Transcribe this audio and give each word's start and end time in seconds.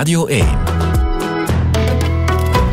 Radio 0.00 0.26
1. 0.26 0.46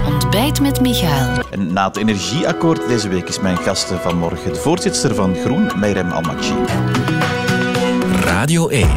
Ontbijt 0.05 0.61
met 0.61 0.81
Michael. 0.81 1.49
En 1.49 1.73
na 1.73 1.87
het 1.87 1.97
energieakkoord 1.97 2.87
deze 2.87 3.09
week 3.09 3.27
is 3.27 3.39
mijn 3.39 3.57
gast 3.57 3.85
van 3.85 4.17
morgen 4.17 4.53
de 4.53 4.59
voorzitter 4.59 5.15
van 5.15 5.35
Groen, 5.35 5.71
Meirem 5.79 6.11
Almachi. 6.11 6.53
Radio 8.23 8.67
1. 8.67 8.89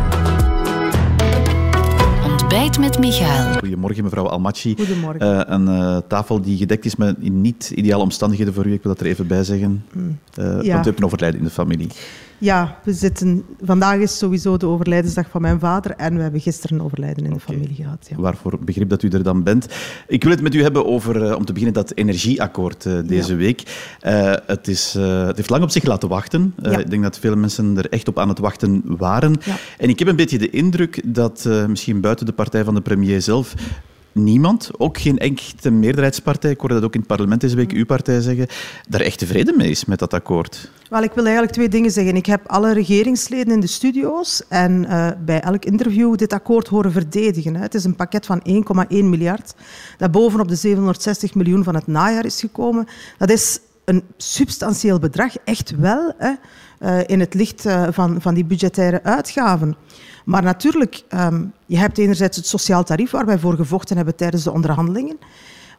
Ontbijt 2.25 2.79
met 2.79 2.99
Michael. 2.99 3.59
Goedemorgen, 3.59 4.05
mevrouw 4.05 4.29
Almachi. 4.29 4.75
Goedemorgen. 4.77 5.21
Eh, 5.21 5.55
een 5.55 5.69
eh, 5.69 5.97
tafel 6.09 6.41
die 6.41 6.57
gedekt 6.57 6.85
is 6.85 6.97
met 6.97 7.17
in 7.21 7.41
niet 7.41 7.73
ideale 7.75 8.03
omstandigheden 8.03 8.55
voor 8.55 8.67
u. 8.67 8.73
Ik 8.73 8.83
wil 8.83 8.93
dat 8.93 9.01
er 9.01 9.07
even 9.07 9.27
bij 9.27 9.45
zeggen. 9.45 9.85
Eh, 10.35 10.45
ja. 10.45 10.53
Want 10.53 10.65
u 10.65 10.89
hebt 10.89 10.99
een 10.99 11.05
overlijden 11.05 11.39
in 11.39 11.45
de 11.47 11.53
familie. 11.53 11.89
Ja, 12.41 12.79
we 12.85 12.93
zitten, 12.93 13.45
vandaag 13.63 13.97
is 13.99 14.19
sowieso 14.19 14.57
de 14.57 14.67
overlijdensdag 14.67 15.31
van 15.31 15.41
mijn 15.41 15.59
vader 15.59 15.91
en 15.91 16.17
we 16.17 16.23
hebben 16.23 16.41
gisteren 16.41 16.79
een 16.79 16.85
overlijden 16.85 17.25
in 17.25 17.33
de 17.33 17.41
familie 17.41 17.75
gehad. 17.75 18.07
Ja. 18.11 18.17
Waarvoor 18.17 18.59
begrip 18.65 18.89
dat 18.89 19.03
u 19.03 19.09
er 19.09 19.23
dan 19.23 19.43
bent. 19.43 19.67
Ik 20.07 20.23
wil 20.23 20.33
het 20.33 20.43
met 20.43 20.55
u 20.55 20.63
hebben 20.63 20.87
over, 20.87 21.27
eh, 21.27 21.37
om 21.37 21.45
te 21.45 21.53
beginnen, 21.53 21.75
dat 21.83 21.93
energieakkoord 21.95 22.87
eh, 22.87 22.99
deze 23.05 23.33
Ja. 23.33 23.39
week. 23.39 23.63
Eh, 24.01 24.35
het, 24.47 24.69
is, 24.69 24.93
het 24.93 25.37
heeft 25.37 25.51
lang 25.51 25.63
op 25.63 25.71
zich 25.71 25.85
laten 25.85 26.09
wachten. 26.09 26.55
Ja. 26.63 26.79
Ik 26.79 26.91
denk 26.91 27.03
dat 27.03 27.19
veel 27.19 27.37
mensen 27.37 27.77
er 27.77 27.89
echt 27.89 28.09
op 28.09 28.19
aan 28.19 28.29
het 28.29 28.39
wachten 28.39 28.83
waren. 28.85 29.35
En 29.79 29.89
ik 29.89 29.99
heb 29.99 30.09
een 30.09 30.17
beetje 30.17 30.39
de 30.39 30.51
indruk 30.51 31.03
dat 31.15 31.49
misschien 31.69 32.01
buiten 32.01 32.27
de 32.27 32.33
partij 32.33 32.65
van 32.65 32.75
de 32.75 32.81
premier 32.81 33.23
zelf 33.23 33.55
niemand, 34.13 34.71
ook 34.79 34.99
geen 34.99 35.19
echte 35.19 35.71
meerderheidspartij, 35.71 36.51
ik 36.51 36.61
hoorde 36.61 36.75
dat 36.75 36.85
ook 36.85 36.95
in 36.95 36.99
het 36.99 37.09
parlement 37.09 37.41
deze 37.41 37.57
week 37.57 37.73
uw 37.73 37.87
partij 37.87 38.21
zeggen, 38.21 38.47
daar 38.89 39.01
echt 39.01 39.19
tevreden 39.19 39.57
mee 39.57 39.71
is 39.71 39.85
met 39.85 39.99
dat 39.99 40.15
akkoord. 40.15 40.71
Wel, 40.91 41.03
ik 41.03 41.13
wil 41.13 41.25
eigenlijk 41.25 41.55
twee 41.55 41.69
dingen 41.69 41.91
zeggen. 41.91 42.17
Ik 42.17 42.27
heb 42.27 42.47
alle 42.47 42.73
regeringsleden 42.73 43.55
in 43.55 43.61
de 43.61 43.67
studio's 43.67 44.43
en 44.49 44.85
eh, 44.85 45.09
bij 45.25 45.41
elk 45.41 45.65
interview 45.65 46.17
dit 46.17 46.33
akkoord 46.33 46.69
horen 46.69 46.93
verdedigen. 46.93 47.55
Hè. 47.55 47.63
Het 47.63 47.75
is 47.75 47.85
een 47.85 47.97
pakket 47.97 48.27
van 48.27 48.43
1,1 48.49 48.55
miljard 48.89 49.55
dat 49.99 50.11
bovenop 50.11 50.49
de 50.49 50.55
760 50.55 51.35
miljoen 51.35 51.65
van 51.65 51.75
het 51.75 51.87
najaar 51.87 52.25
is 52.25 52.41
gekomen. 52.41 52.87
Dat 53.19 53.31
is 53.31 53.61
een 53.91 54.05
substantieel 54.17 54.99
bedrag, 54.99 55.37
echt 55.45 55.71
wel, 55.77 56.13
hè, 56.19 56.33
eh, 56.79 56.99
in 57.07 57.21
het 57.21 57.35
licht 57.35 57.67
eh, 57.67 57.87
van, 57.91 58.21
van 58.21 58.35
die 58.35 58.45
budgettaire 58.45 59.03
uitgaven. 59.03 59.77
Maar 60.25 60.43
natuurlijk, 60.43 61.03
ehm, 61.09 61.45
je 61.67 61.79
hebt 61.79 61.99
enerzijds 61.99 62.37
het 62.37 62.47
sociaal 62.47 62.85
tarief 62.85 63.11
waar 63.11 63.27
wij 63.27 63.39
voor 63.39 63.55
gevochten 63.55 63.97
hebben 63.97 64.17
tijdens 64.17 64.43
de 64.43 64.53
onderhandelingen. 64.53 65.19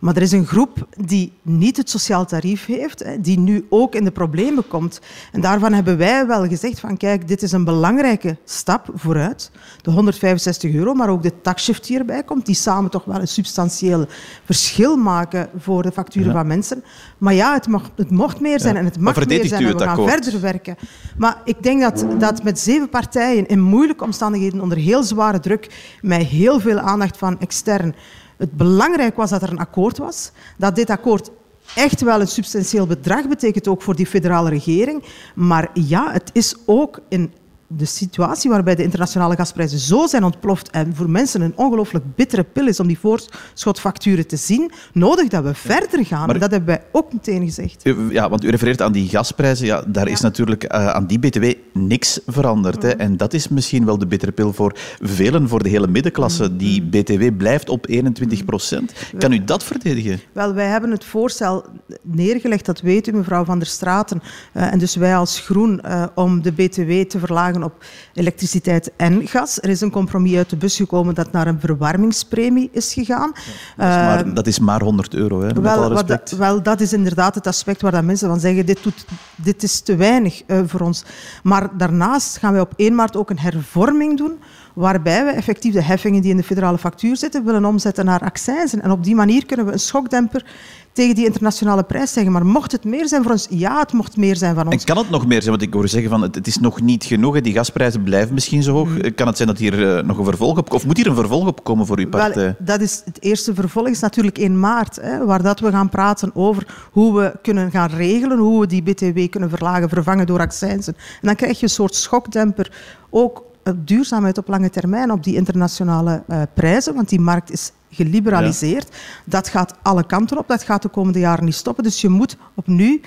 Maar 0.01 0.15
er 0.15 0.21
is 0.21 0.31
een 0.31 0.45
groep 0.45 0.87
die 1.05 1.31
niet 1.41 1.77
het 1.77 1.89
sociaal 1.89 2.25
tarief 2.25 2.65
heeft, 2.65 3.05
die 3.19 3.39
nu 3.39 3.65
ook 3.69 3.95
in 3.95 4.03
de 4.03 4.11
problemen 4.11 4.67
komt. 4.67 5.01
En 5.31 5.41
daarvan 5.41 5.73
hebben 5.73 5.97
wij 5.97 6.27
wel 6.27 6.47
gezegd 6.47 6.79
van 6.79 6.97
kijk, 6.97 7.27
dit 7.27 7.41
is 7.41 7.51
een 7.51 7.63
belangrijke 7.63 8.37
stap 8.45 8.89
vooruit. 8.93 9.51
De 9.81 9.91
165 9.91 10.73
euro, 10.73 10.93
maar 10.93 11.09
ook 11.09 11.23
de 11.23 11.41
taxshift 11.41 11.87
die 11.87 11.97
erbij 11.99 12.23
komt, 12.23 12.45
die 12.45 12.55
samen 12.55 12.89
toch 12.91 13.03
wel 13.05 13.19
een 13.19 13.27
substantieel 13.27 14.05
verschil 14.45 14.95
maken 14.97 15.49
voor 15.57 15.83
de 15.83 15.91
facturen 15.91 16.27
Ja. 16.31 16.33
van 16.37 16.47
mensen. 16.47 16.83
Maar 17.17 17.33
ja, 17.33 17.53
het, 17.53 17.67
mag, 17.67 17.91
het 17.95 18.09
mocht 18.11 18.39
meer 18.39 18.59
zijn 18.59 18.73
Ja. 18.73 18.79
en 18.79 18.85
het 18.85 18.95
Maar 18.99 19.03
mag 19.17 19.27
meer 19.27 19.45
zijn 19.45 19.65
en 19.65 19.73
we 19.73 19.79
gaan 19.79 19.87
akkoord? 19.89 20.11
verder 20.23 20.41
werken. 20.41 20.75
Maar 21.17 21.41
ik 21.45 21.63
denk 21.63 21.81
dat, 21.81 22.05
dat 22.19 22.43
met 22.43 22.59
zeven 22.59 22.89
partijen 22.89 23.47
in 23.47 23.61
moeilijke 23.61 24.03
omstandigheden, 24.03 24.61
onder 24.61 24.77
heel 24.77 25.03
zware 25.03 25.39
druk, 25.39 25.95
met 26.01 26.21
heel 26.21 26.59
veel 26.59 26.79
aandacht 26.79 27.17
van 27.17 27.39
extern, 27.39 27.95
het 28.41 28.57
belangrijk 28.57 29.15
was 29.15 29.29
dat 29.29 29.41
er 29.41 29.51
een 29.51 29.57
akkoord 29.57 29.97
was. 29.97 30.31
Dat 30.57 30.75
dit 30.75 30.89
akkoord 30.89 31.29
echt 31.75 32.01
wel 32.01 32.21
een 32.21 32.27
substantieel 32.27 32.87
bedrag 32.87 33.27
betekent, 33.27 33.67
ook 33.67 33.81
voor 33.81 33.95
die 33.95 34.05
federale 34.05 34.49
regering. 34.49 35.03
Maar 35.35 35.69
ja, 35.73 36.11
het 36.11 36.29
is 36.33 36.55
ook 36.65 36.99
in 37.09 37.33
de 37.77 37.85
situatie 37.85 38.49
waarbij 38.49 38.75
de 38.75 38.83
internationale 38.83 39.35
gasprijzen 39.35 39.79
zo 39.79 40.07
zijn 40.07 40.23
ontploft 40.23 40.69
en 40.69 40.95
voor 40.95 41.09
mensen 41.09 41.41
een 41.41 41.53
ongelooflijk 41.55 42.05
bittere 42.15 42.43
pil 42.43 42.67
is 42.67 42.79
om 42.79 42.87
die 42.87 42.99
voorschotfacturen 42.99 44.27
te 44.27 44.35
zien, 44.37 44.71
nodig 44.93 45.27
dat 45.27 45.43
we 45.43 45.53
verder 45.53 46.05
gaan. 46.05 46.25
Maar- 46.27 46.39
dat 46.39 46.51
hebben 46.51 46.69
wij 46.75 46.83
ook 46.91 47.13
meteen 47.13 47.45
gezegd. 47.45 47.85
U- 47.85 48.11
Ja, 48.11 48.29
want 48.29 48.43
u 48.43 48.49
refereert 48.49 48.81
aan 48.81 48.91
die 48.91 49.09
gasprijzen. 49.09 49.65
Ja, 49.65 49.83
daar 49.87 50.07
is 50.07 50.21
natuurlijk 50.21 50.63
eh, 50.63 50.87
aan 50.87 51.05
die 51.05 51.19
BTW 51.19 51.43
niks 51.73 52.19
veranderd. 52.27 52.83
Hè. 52.83 52.89
En 52.89 53.17
dat 53.17 53.33
is 53.33 53.47
misschien 53.47 53.85
wel 53.85 53.97
de 53.97 54.07
bittere 54.07 54.31
pil 54.31 54.53
voor 54.53 54.75
velen, 55.01 55.47
voor 55.47 55.63
de 55.63 55.69
hele 55.69 55.87
middenklasse. 55.87 56.55
Die 56.55 56.81
BTW 56.81 57.23
blijft 57.37 57.69
op 57.69 57.87
21 57.89 58.45
procent. 58.45 58.93
Kan 59.17 59.31
u 59.31 59.43
dat 59.43 59.63
verdedigen? 59.63 60.19
Wel, 60.33 60.53
wij 60.53 60.67
hebben 60.67 60.91
het 60.91 61.05
voorstel 61.05 61.65
neergelegd, 62.01 62.65
dat 62.65 62.81
weet 62.81 63.07
u, 63.07 63.11
mevrouw 63.11 63.43
Van 63.45 63.59
der 63.59 63.67
Straten. 63.67 64.21
eh, 64.53 64.73
en 64.73 64.79
dus 64.79 64.95
wij 64.95 65.15
als 65.15 65.39
Groen, 65.39 65.81
eh, 65.81 66.03
om 66.15 66.41
de 66.41 66.51
BTW 66.51 66.91
te 67.09 67.19
verlagen 67.19 67.60
op 67.63 67.83
elektriciteit 68.13 68.91
en 68.97 69.27
gas. 69.27 69.61
Er 69.61 69.69
is 69.69 69.81
een 69.81 69.91
compromis 69.91 70.35
uit 70.35 70.49
de 70.49 70.55
bus 70.55 70.75
gekomen 70.75 71.15
dat 71.15 71.31
naar 71.31 71.47
een 71.47 71.59
verwarmingspremie 71.59 72.69
is 72.71 72.93
gegaan. 72.93 73.31
Dat 73.31 73.87
is 73.87 73.95
maar, 73.95 74.25
Eh, 74.25 74.33
dat 74.33 74.47
is 74.47 74.59
maar 74.59 74.81
100 74.81 75.13
euro, 75.13 75.39
hè, 75.41 75.45
met 75.47 75.57
wel, 75.57 75.87
respect. 75.89 76.07
dat, 76.29 76.39
wel, 76.39 76.63
dat 76.63 76.81
is 76.81 76.93
inderdaad 76.93 77.35
het 77.35 77.47
aspect 77.47 77.81
waar 77.81 77.91
dat 77.91 78.03
mensen 78.03 78.27
van 78.29 78.39
zeggen, 78.39 78.65
dit, 78.65 78.83
doet, 78.83 79.05
dit 79.35 79.63
is 79.63 79.79
te 79.79 79.95
weinig 79.95 80.43
eh, 80.47 80.59
voor 80.65 80.79
ons. 80.79 81.03
Maar 81.43 81.77
daarnaast 81.77 82.37
gaan 82.37 82.51
wij 82.51 82.61
op 82.61 82.73
1 82.75 82.95
maart 82.95 83.15
ook 83.15 83.29
een 83.29 83.39
hervorming 83.39 84.17
doen, 84.17 84.39
waarbij 84.73 85.25
we 85.25 85.31
effectief 85.31 85.73
de 85.73 85.83
heffingen 85.83 86.21
die 86.21 86.31
in 86.31 86.37
de 86.37 86.43
federale 86.43 86.77
factuur 86.77 87.17
zitten, 87.17 87.45
willen 87.45 87.65
omzetten 87.65 88.05
naar 88.05 88.19
accijnzen. 88.19 88.81
En 88.81 88.91
op 88.91 89.03
die 89.03 89.15
manier 89.15 89.45
kunnen 89.45 89.65
we 89.65 89.71
een 89.71 89.79
schokdemper 89.79 90.45
tegen 90.93 91.15
die 91.15 91.25
internationale 91.25 91.83
prijs 91.83 92.13
zeggen. 92.13 92.31
Maar 92.31 92.45
mocht 92.45 92.71
het 92.71 92.83
meer 92.83 93.07
zijn 93.07 93.23
voor 93.23 93.31
ons? 93.31 93.47
Ja, 93.49 93.79
het 93.79 93.93
mocht 93.93 94.17
meer 94.17 94.35
zijn 94.35 94.55
van 94.55 94.65
ons. 94.65 94.75
En 94.75 94.83
kan 94.83 94.97
het 94.97 95.09
nog 95.09 95.27
meer 95.27 95.41
zijn? 95.41 95.49
Want 95.49 95.61
ik 95.61 95.73
hoor 95.73 95.87
zeggen 95.87 96.09
van 96.09 96.21
het, 96.21 96.47
is 96.47 96.57
nog 96.57 96.81
niet 96.81 97.03
genoeg. 97.03 97.41
Die 97.41 97.53
gasprijzen 97.53 98.03
blijven 98.03 98.33
misschien 98.33 98.63
zo 98.63 98.73
hoog. 98.73 98.87
Mm. 98.87 99.15
Kan 99.15 99.27
het 99.27 99.35
zijn 99.35 99.47
dat 99.47 99.57
hier 99.57 99.97
eh, 99.97 100.03
nog 100.03 100.17
een 100.17 100.25
vervolg 100.25 100.57
op... 100.57 100.73
Of 100.73 100.85
moet 100.85 100.97
hier 100.97 101.07
een 101.07 101.15
vervolg 101.15 101.47
op 101.47 101.63
komen 101.63 101.85
voor 101.85 101.99
uw 101.99 102.09
partij? 102.09 102.43
Wel, 102.43 102.55
dat 102.59 102.81
is 102.81 103.01
het 103.05 103.21
eerste 103.23 103.53
vervolg 103.53 103.87
is 103.87 103.99
natuurlijk 103.99 104.37
1 104.37 104.59
maart, 104.59 104.95
hè, 105.01 105.25
waar 105.25 105.41
dat 105.41 105.59
we 105.59 105.71
gaan 105.71 105.89
praten 105.89 106.31
over 106.33 106.89
hoe 106.91 107.19
we 107.19 107.33
kunnen 107.41 107.71
gaan 107.71 107.89
regelen, 107.89 108.37
hoe 108.37 108.59
we 108.59 108.67
die 108.67 108.83
BTW 108.83 109.29
kunnen 109.29 109.49
verlagen, 109.49 109.89
vervangen 109.89 110.25
door 110.25 110.39
accijnzen. 110.39 110.93
En 110.97 111.27
dan 111.27 111.35
krijg 111.35 111.57
je 111.57 111.63
een 111.63 111.69
soort 111.69 111.95
schokdemper, 111.95 112.71
ook 113.09 113.43
eh, 113.63 113.73
duurzaamheid 113.77 114.37
op 114.37 114.47
lange 114.47 114.69
termijn 114.69 115.11
op 115.11 115.23
die 115.23 115.35
internationale 115.35 116.23
eh, 116.27 116.41
prijzen, 116.53 116.95
want 116.95 117.09
die 117.09 117.19
markt 117.19 117.51
is 117.51 117.71
geliberaliseerd. 117.89 118.95
Dat 119.25 119.47
gaat 119.47 119.73
alle 119.81 120.05
kanten 120.05 120.37
op, 120.37 120.47
dat 120.47 120.63
gaat 120.63 120.81
de 120.81 120.89
komende 120.89 121.19
jaren 121.19 121.45
niet 121.45 121.55
stoppen. 121.55 121.83
Dus 121.83 122.01
je 122.01 122.09
moet 122.09 122.37
op 122.55 122.67
nu 122.67 123.01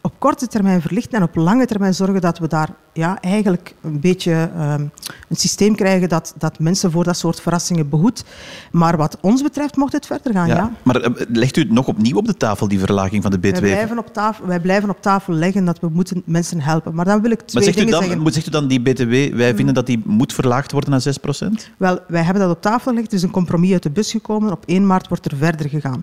op 0.00 0.12
korte 0.18 0.46
termijn 0.46 0.80
verlichten 0.80 1.18
en 1.18 1.24
op 1.24 1.34
lange 1.34 1.66
termijn 1.66 1.94
zorgen 1.94 2.20
dat 2.20 2.38
we 2.38 2.48
daar 2.48 2.68
ja, 2.92 3.18
eigenlijk 3.20 3.74
een 3.80 4.00
beetje 4.00 4.50
ehm, 4.56 4.80
een 5.28 5.36
systeem 5.36 5.74
krijgen 5.74 6.08
dat, 6.08 6.34
dat 6.38 6.58
mensen 6.58 6.90
voor 6.90 7.04
dat 7.04 7.16
soort 7.16 7.40
verrassingen 7.40 7.88
behoedt. 7.88 8.24
Maar 8.72 8.96
wat 8.96 9.16
ons 9.20 9.42
betreft 9.42 9.76
mocht 9.76 9.92
het 9.92 10.06
verder 10.06 10.32
gaan, 10.32 10.46
ja. 10.48 10.72
Maar 10.82 10.96
eh, 11.00 11.10
legt 11.28 11.56
u 11.56 11.60
het 11.60 11.70
nog 11.70 11.86
opnieuw 11.86 12.16
op 12.16 12.26
de 12.26 12.36
tafel, 12.36 12.68
die 12.68 12.78
verlaging 12.78 13.22
van 13.22 13.30
de 13.30 13.38
Wij 13.40 13.50
BTW? 13.50 13.60
blijven, 13.60 13.98
op 13.98 14.12
tafel, 14.12 14.46
wij 14.46 14.60
blijven 14.60 14.90
op 14.90 15.02
tafel 15.02 15.32
leggen 15.32 15.64
dat 15.64 15.80
we 15.80 15.88
moeten 15.88 16.22
mensen 16.24 16.60
helpen. 16.60 16.94
Maar 16.94 17.04
dan 17.04 17.20
wil 17.22 17.30
ik 17.30 17.38
Maar 17.38 17.46
twee 17.46 17.64
zegt 17.64 17.78
u, 17.80 17.84
dan, 17.90 18.02
zeggen. 18.02 18.20
moet- 18.20 18.34
zegt 18.34 18.46
u 18.46 18.50
dan 18.50 18.66
die 18.68 18.80
BTW, 18.80 19.36
wij 19.36 19.54
vinden 19.54 19.74
dat 19.74 19.86
die 19.86 20.02
moet 20.04 20.32
verlaagd 20.32 20.72
worden 20.72 20.90
naar 20.90 21.00
6 21.00 21.16
procent? 21.18 21.70
Wel, 21.76 21.98
wij 22.08 22.22
hebben 22.22 22.42
dat 22.42 22.50
op 22.56 22.62
tafel 22.62 22.90
gelegd. 22.90 23.08
Er 23.08 23.14
is 23.16 23.22
een 23.22 23.30
compromis 23.30 23.72
uit 23.72 23.82
de 23.82 23.90
bus 23.90 24.10
gekomen. 24.10 24.52
Op 24.52 24.62
1 24.66 24.86
maart 24.86 25.08
wordt 25.08 25.24
er 25.30 25.36
verder 25.36 25.68
gegaan. 25.68 26.02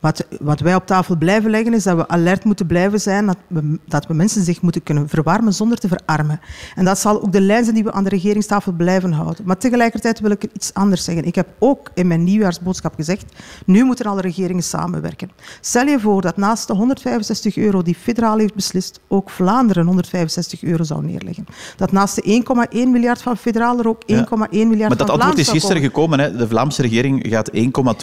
Wat, 0.00 0.26
wat 0.40 0.60
wij 0.60 0.74
op 0.74 0.86
tafel 0.86 1.16
blijven 1.16 1.50
leggen 1.50 1.74
is 1.74 1.82
dat 1.82 1.96
we 1.96 2.08
alert 2.08 2.44
moeten 2.44 2.66
blijven 2.66 3.00
zijn, 3.00 3.26
dat 3.26 3.36
we, 3.46 3.78
dat 3.86 4.06
we 4.06 4.14
mensen 4.14 4.42
zich 4.44 4.60
moeten 4.62 4.82
kunnen 4.82 5.08
verwarmen 5.08 5.52
zonder 5.54 5.78
te 5.78 5.88
verarmen. 5.88 6.25
En 6.74 6.84
dat 6.84 6.98
zal 6.98 7.22
ook 7.22 7.32
de 7.32 7.40
lijn 7.40 7.62
zijn 7.62 7.74
die 7.74 7.84
we 7.84 7.92
aan 7.92 8.04
de 8.04 8.10
regeringstafel 8.10 8.72
blijven 8.72 9.12
houden. 9.12 9.44
Maar 9.46 9.56
tegelijkertijd 9.58 10.20
wil 10.20 10.30
ik 10.30 10.44
iets 10.52 10.74
anders 10.74 11.04
zeggen. 11.04 11.24
Ik 11.24 11.34
heb 11.34 11.48
ook 11.58 11.90
in 11.94 12.06
mijn 12.06 12.24
nieuwjaarsboodschap 12.24 12.94
gezegd, 12.94 13.24
nu 13.66 13.84
moeten 13.84 14.06
alle 14.06 14.20
regeringen 14.20 14.62
samenwerken. 14.62 15.30
Stel 15.60 15.86
je 15.86 16.00
voor 16.00 16.22
dat 16.22 16.36
naast 16.36 16.66
de 16.66 16.74
165 16.74 17.56
euro 17.56 17.82
die 17.82 17.94
federaal 17.94 18.38
heeft 18.38 18.54
beslist, 18.54 19.00
ook 19.08 19.30
Vlaanderen 19.30 19.86
165 19.86 20.62
euro 20.62 20.84
zou 20.84 21.04
neerleggen. 21.04 21.46
Dat 21.76 21.92
naast 21.92 22.14
de 22.14 22.42
1,1 22.72 22.88
miljard 22.88 23.22
van 23.22 23.36
federaal 23.36 23.78
er 23.78 23.88
ook 23.88 24.02
1,1 24.06 24.06
Ja. 24.06 24.24
miljard 24.50 24.78
Maar 24.78 24.78
van 24.78 24.88
dat 24.88 25.08
antwoord 25.08 25.20
Vlaams 25.22 25.38
is 25.38 25.48
gisteren 25.48 25.90
komen. 25.90 26.18
gekomen. 26.18 26.18
Hè. 26.20 26.36
De 26.36 26.48
Vlaamse 26.48 26.82
regering 26.82 27.26
gaat 27.28 27.50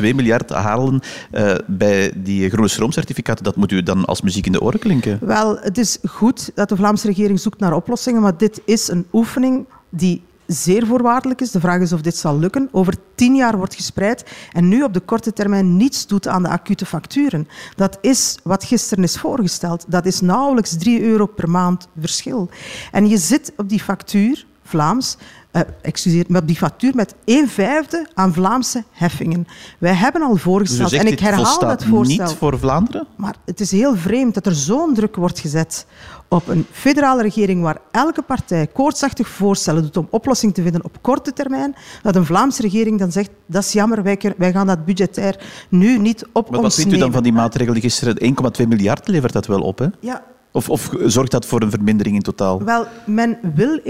1,2 0.02 0.16
miljard 0.16 0.50
halen 0.50 1.00
eh, 1.32 1.56
bij 1.68 2.12
die 2.16 2.50
groene 2.50 2.68
stroomcertificaten. 2.68 3.44
Dat 3.44 3.56
moet 3.56 3.72
u 3.72 3.84
dan 3.84 4.06
als 4.06 4.22
muziek 4.22 4.46
in 4.46 4.52
de 4.52 4.62
oren 4.62 4.80
klinken. 4.80 5.18
Wel, 5.22 5.58
het 5.60 5.78
is 5.78 5.98
goed 6.08 6.52
dat 6.56 6.70
de 6.70 6.76
Vlaamse 6.76 7.08
regering 7.08 7.40
zoekt 7.40 7.60
naar 7.60 7.74
oplossingen, 7.74 8.13
maar 8.22 8.38
dit 8.38 8.62
is 8.66 8.88
een 8.88 9.08
oefening 9.12 9.66
die 9.90 10.24
zeer 10.48 10.86
voorwaardelijk 10.86 11.42
is. 11.42 11.52
De 11.52 11.60
vraag 11.60 11.82
is 11.82 11.94
of 11.94 12.02
dit 12.02 12.16
zal 12.16 12.40
lukken. 12.40 12.70
Over 12.72 12.96
tien 13.16 13.36
jaar 13.36 13.58
wordt 13.58 13.76
gespreid 13.76 14.26
en 14.52 14.68
nu 14.68 14.84
op 14.84 14.94
de 14.94 15.00
korte 15.00 15.34
termijn 15.34 15.78
niets 15.78 16.08
doet 16.08 16.28
aan 16.28 16.44
de 16.44 16.50
acute 16.50 16.86
facturen. 16.86 17.48
Dat 17.76 17.98
is 18.02 18.38
wat 18.44 18.64
gisteren 18.64 19.04
is 19.04 19.18
voorgesteld. 19.20 19.86
Dat 19.88 20.06
is 20.06 20.22
nauwelijks 20.22 20.78
3 20.78 21.02
euro 21.02 21.26
per 21.26 21.50
maand 21.50 21.88
verschil. 22.00 22.50
En 22.92 23.08
je 23.08 23.18
zit 23.18 23.54
op 23.58 23.70
die 23.70 23.80
factuur, 23.80 24.46
Vlaams, 24.64 25.18
uh, 25.54 25.62
excuseer, 25.82 26.26
op 26.36 26.48
die 26.48 26.56
factuur 26.56 26.96
met 26.96 27.16
1 27.26 27.48
vijfde 27.48 28.08
aan 28.14 28.34
Vlaamse 28.34 28.84
heffingen. 28.92 29.48
Wij 29.80 29.94
hebben 29.94 30.22
al 30.22 30.36
voorgesteld, 30.36 30.90
dus 30.90 31.00
en 31.00 31.08
ik 31.08 31.20
herhaal 31.20 31.60
dat 31.60 31.84
voorstel. 31.84 32.26
niet 32.26 32.36
voor 32.36 32.60
Vlaanderen? 32.60 33.08
Maar 33.16 33.36
het 33.46 33.60
is 33.60 33.72
heel 33.72 33.96
vreemd 33.96 34.34
dat 34.34 34.46
er 34.46 34.56
zo'n 34.56 34.94
druk 34.94 35.16
wordt 35.16 35.40
gezet 35.40 35.86
op 36.28 36.48
een 36.48 36.66
federale 36.72 37.22
regering 37.22 37.62
waar 37.62 37.78
elke 37.92 38.22
partij 38.22 38.68
koortsachtig 38.68 39.28
voorstellen 39.28 39.82
doet 39.82 39.98
om 39.98 40.08
oplossing 40.10 40.54
te 40.54 40.62
vinden 40.62 40.84
op 40.84 40.98
korte 41.02 41.34
termijn, 41.34 41.76
dat 42.02 42.16
een 42.16 42.26
Vlaamse 42.26 42.62
regering 42.62 43.00
dan 43.00 43.12
zegt, 43.12 43.30
dat 43.46 43.64
is 43.64 43.72
jammer, 43.72 44.04
wij, 44.04 44.52
gaan 44.52 44.68
dat 44.68 44.86
budgetair 44.86 45.40
nu 45.70 45.98
niet 45.98 46.26
op 46.34 46.50
maar 46.50 46.60
ons 46.60 46.68
Wat 46.68 46.76
vindt 46.76 46.94
u 46.94 46.98
dan 46.98 47.12
van 47.12 47.24
die 47.24 47.34
maatregel 47.34 47.74
die 47.74 47.82
gisteren 47.82 48.36
1,2 48.62 48.68
miljard 48.68 49.08
levert 49.08 49.34
dat 49.34 49.46
wel 49.46 49.62
op, 49.62 49.80
hè? 49.80 49.88
Ja, 50.00 50.24
of, 50.54 50.70
of, 50.70 50.92
zorgt 51.06 51.32
dat 51.32 51.46
voor 51.46 51.62
een 51.62 51.70
vermindering 51.70 52.16
in 52.16 52.22
totaal? 52.22 52.64
Wel, 52.64 52.86
men 53.06 53.38
wil 53.56 53.80
1,2 53.80 53.86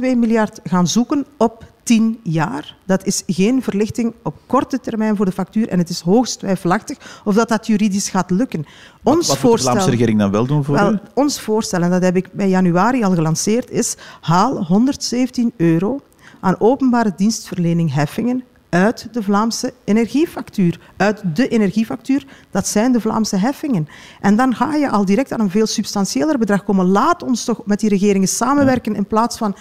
miljard 0.00 0.60
gaan 0.64 0.86
zoeken 0.86 1.26
op 1.36 1.64
10 1.82 2.20
jaar. 2.22 2.76
Dat 2.84 3.06
is 3.06 3.22
geen 3.26 3.62
verlichting 3.62 4.14
op 4.22 4.34
korte 4.46 4.80
termijn 4.80 5.16
voor 5.16 5.24
de 5.24 5.32
factuur 5.32 5.68
en 5.68 5.78
het 5.78 5.88
is 5.88 6.00
hoogst 6.00 6.38
twijfelachtig 6.38 7.20
of 7.24 7.34
dat, 7.34 7.48
dat 7.48 7.66
juridisch 7.66 8.08
gaat 8.08 8.30
lukken. 8.30 8.64
Ons 9.02 9.16
wat, 9.16 9.26
wat 9.26 9.38
voorstel, 9.38 9.72
de 9.72 9.78
Vlaamse 9.78 9.96
regering 9.96 10.18
dan 10.18 10.30
wel 10.30 10.46
doen 10.46 10.64
voor 10.64 10.74
wel, 10.74 10.92
u? 10.92 10.98
Ons 11.14 11.40
voorstel, 11.40 11.82
en 11.82 11.90
dat 11.90 12.02
heb 12.02 12.16
ik 12.16 12.32
bij 12.32 12.48
januari 12.48 13.04
al 13.04 13.14
gelanceerd, 13.14 13.70
is 13.70 13.96
haal 14.20 14.64
117 14.64 15.52
euro 15.56 16.00
aan 16.40 16.60
openbare 16.60 17.12
dienstverlening 17.16 17.94
heffingen 17.94 18.44
uit 18.74 19.08
de 19.12 19.22
Vlaamse 19.22 19.72
energiefactuur. 19.84 20.80
Uit 20.96 21.36
de 21.36 21.48
energiefactuur, 21.48 22.26
dat 22.50 22.66
zijn 22.66 22.92
de 22.92 23.00
Vlaamse 23.00 23.36
heffingen. 23.36 23.88
En 24.20 24.36
dan 24.36 24.54
ga 24.54 24.74
je 24.74 24.90
al 24.90 25.04
direct 25.04 25.32
aan 25.32 25.40
een 25.40 25.50
veel 25.50 25.66
substantiëler 25.66 26.38
bedrag 26.38 26.64
komen. 26.64 26.86
Laat 26.86 27.22
ons 27.22 27.44
toch 27.44 27.60
met 27.64 27.80
die 27.80 27.88
regeringen 27.88 28.28
samenwerken 28.28 28.94
in 28.94 29.06
plaats 29.06 29.36
van 29.36 29.56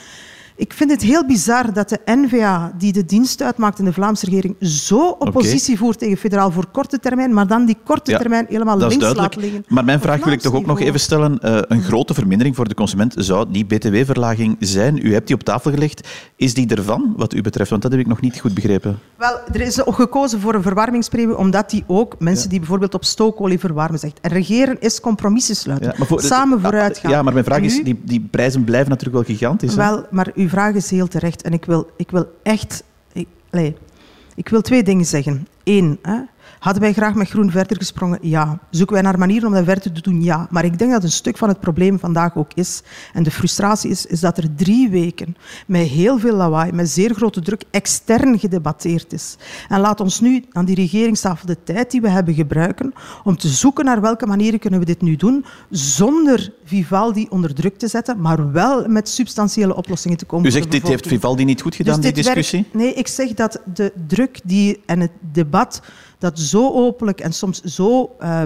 ik 0.56 0.74
vind 0.74 0.92
het 0.92 1.02
heel 1.02 1.26
bizar 1.26 1.74
dat 1.74 1.90
de 1.90 2.00
NVA, 2.06 2.74
die 2.78 2.94
de 2.94 3.06
dienst 3.06 3.42
uitmaakt 3.42 3.80
in 3.80 3.86
de 3.86 3.94
Vlaamse 3.94 4.26
regering, 4.26 4.56
zo 4.60 5.10
oppositie 5.10 5.78
voert 5.78 6.00
tegen 6.00 6.18
federaal 6.18 6.52
voor 6.52 6.66
korte 6.72 7.00
termijn, 7.00 7.34
maar 7.34 7.48
dan 7.48 7.66
die 7.66 7.78
korte 7.84 8.18
termijn 8.18 8.46
helemaal 8.50 8.78
links 8.78 9.14
laat 9.14 9.36
liggen. 9.36 9.66
Maar 9.68 9.86
mijn 9.86 10.00
vraag 10.00 10.24
wil 10.24 10.34
ik 10.34 10.40
toch 10.40 10.54
ook 10.54 10.66
nog 10.66 10.80
even 10.80 11.00
stellen. 11.00 11.40
Uh, 11.42 11.58
een 11.68 11.82
grote 11.82 12.14
vermindering 12.14 12.56
voor 12.56 12.68
de 12.68 12.76
consument 12.76 13.14
zou 13.18 13.46
die 13.52 13.66
btw-verlaging 13.66 14.56
zijn. 14.60 15.06
U 15.06 15.14
hebt 15.14 15.28
die 15.28 15.36
op 15.36 15.44
tafel 15.44 15.72
gelegd. 15.72 16.08
Is 16.36 16.54
die 16.54 16.76
ervan, 16.76 17.14
wat 17.18 17.34
u 17.34 17.42
betreft? 17.42 17.70
Want 17.70 17.82
dat 17.82 17.92
heb 17.92 18.00
ik 18.00 18.08
nog 18.08 18.22
niet 18.22 18.40
goed 18.40 18.54
begrepen. 18.54 19.00
Wel, 19.16 19.40
er 19.54 19.62
is 19.62 19.86
ook 19.86 19.96
gekozen 19.96 20.40
voor 20.40 20.54
een 20.54 20.62
verwarmingspremie, 20.62 21.38
omdat 21.38 21.70
die 21.70 21.84
ook 21.88 22.16
mensen 22.20 22.50
die 22.50 22.60
bijvoorbeeld 22.60 22.94
op 22.94 23.06
stookolie 23.06 23.60
verwarmen 23.60 24.00
zegt. 24.00 24.20
En 24.22 24.32
regeren 24.32 24.80
is 24.80 25.00
compromissen 25.00 25.56
sluiten. 25.56 25.94
Ja, 25.98 26.06
voor, 26.06 26.22
Samen 26.22 26.62
vooruit 26.62 26.98
gaan. 26.98 27.12
Ja, 27.12 27.22
maar 27.22 27.34
mijn 27.34 27.46
vraag 27.46 27.62
is, 27.62 27.84
die, 27.84 28.02
die 28.04 28.28
prijzen 28.32 28.64
blijven 28.64 28.90
natuurlijk 28.90 29.28
wel 29.28 29.38
gigantisch. 29.38 29.76
Wel, 29.76 30.06
maar 30.12 30.32
uw 30.44 30.50
vraag 30.50 30.76
is 30.76 30.90
heel 30.90 31.08
terecht. 31.08 31.42
En 31.42 31.54
ik 31.54 31.66
wil, 31.66 31.90
ik 31.98 32.12
wil 32.12 32.32
echt... 32.44 32.84
Ik, 33.14 33.28
ik 34.36 34.50
wil 34.50 34.62
twee 34.62 34.84
dingen 34.84 35.06
zeggen. 35.06 35.48
Eén, 35.64 36.00
hè, 36.02 36.20
Hadden 36.64 36.82
wij 36.82 36.94
graag 36.94 37.14
met 37.14 37.30
groen 37.30 37.52
verder 37.52 37.78
gesprongen? 37.78 38.20
Ja. 38.22 38.60
Zoeken 38.70 38.94
wij 38.94 39.04
naar 39.04 39.20
manieren 39.20 39.48
om 39.48 39.54
dat 39.54 39.64
verder 39.64 39.92
te 39.92 40.02
doen? 40.02 40.24
Ja. 40.24 40.48
Maar 40.50 40.66
ik 40.66 40.80
denk 40.80 40.92
dat 40.92 41.04
een 41.04 41.12
stuk 41.12 41.38
van 41.38 41.50
het 41.50 41.60
probleem 41.60 42.00
vandaag 42.00 42.36
ook 42.36 42.52
is, 42.54 42.82
en 43.14 43.24
de 43.24 43.32
frustratie 43.32 43.90
is, 43.90 44.06
is 44.06 44.20
dat 44.20 44.38
er 44.38 44.56
drie 44.56 44.90
weken 44.90 45.36
met 45.68 45.88
heel 45.88 46.20
veel 46.20 46.36
lawaai, 46.36 46.72
met 46.72 46.90
zeer 46.90 47.14
grote 47.14 47.42
druk, 47.42 47.64
extern 47.72 48.40
gedebatteerd 48.40 49.14
is. 49.14 49.38
En 49.70 49.80
laat 49.80 50.00
ons 50.00 50.20
nu 50.20 50.46
aan 50.52 50.66
die 50.66 50.76
regeringstafel 50.76 51.48
de 51.48 51.64
tijd 51.64 51.92
die 51.92 52.02
we 52.02 52.10
hebben 52.10 52.34
gebruiken 52.34 52.94
om 53.24 53.38
te 53.38 53.48
zoeken 53.48 53.86
naar 53.86 54.02
welke 54.02 54.26
manieren 54.26 54.60
kunnen 54.60 54.80
we 54.80 54.86
dit 54.86 55.02
nu 55.02 55.16
doen, 55.16 55.46
zonder 55.70 56.54
Vivaldi 56.66 57.28
onder 57.30 57.54
druk 57.54 57.78
te 57.78 57.88
zetten, 57.88 58.22
maar 58.22 58.52
wel 58.52 58.88
met 58.88 59.10
substantiële 59.10 59.76
oplossingen 59.76 60.18
te 60.18 60.26
komen. 60.26 60.46
U 60.46 60.52
zegt, 60.52 60.72
dit 60.72 60.88
heeft 60.88 61.08
Vivaldi 61.08 61.46
niet 61.46 61.62
goed 61.62 61.76
gedaan, 61.76 62.02
dus 62.02 62.14
die 62.14 62.24
discussie? 62.24 62.66
nee, 62.72 62.94
ik 62.94 63.08
zeg 63.08 63.34
dat 63.34 63.62
de 63.74 63.94
druk 64.08 64.40
die, 64.44 64.82
en 64.86 65.00
het 65.00 65.12
debat 65.32 65.82
dat 66.24 66.40
zo 66.40 66.72
openlijk 66.72 67.20
en 67.22 67.34
soms 67.34 67.62
zo 67.62 68.16
uh, 68.20 68.44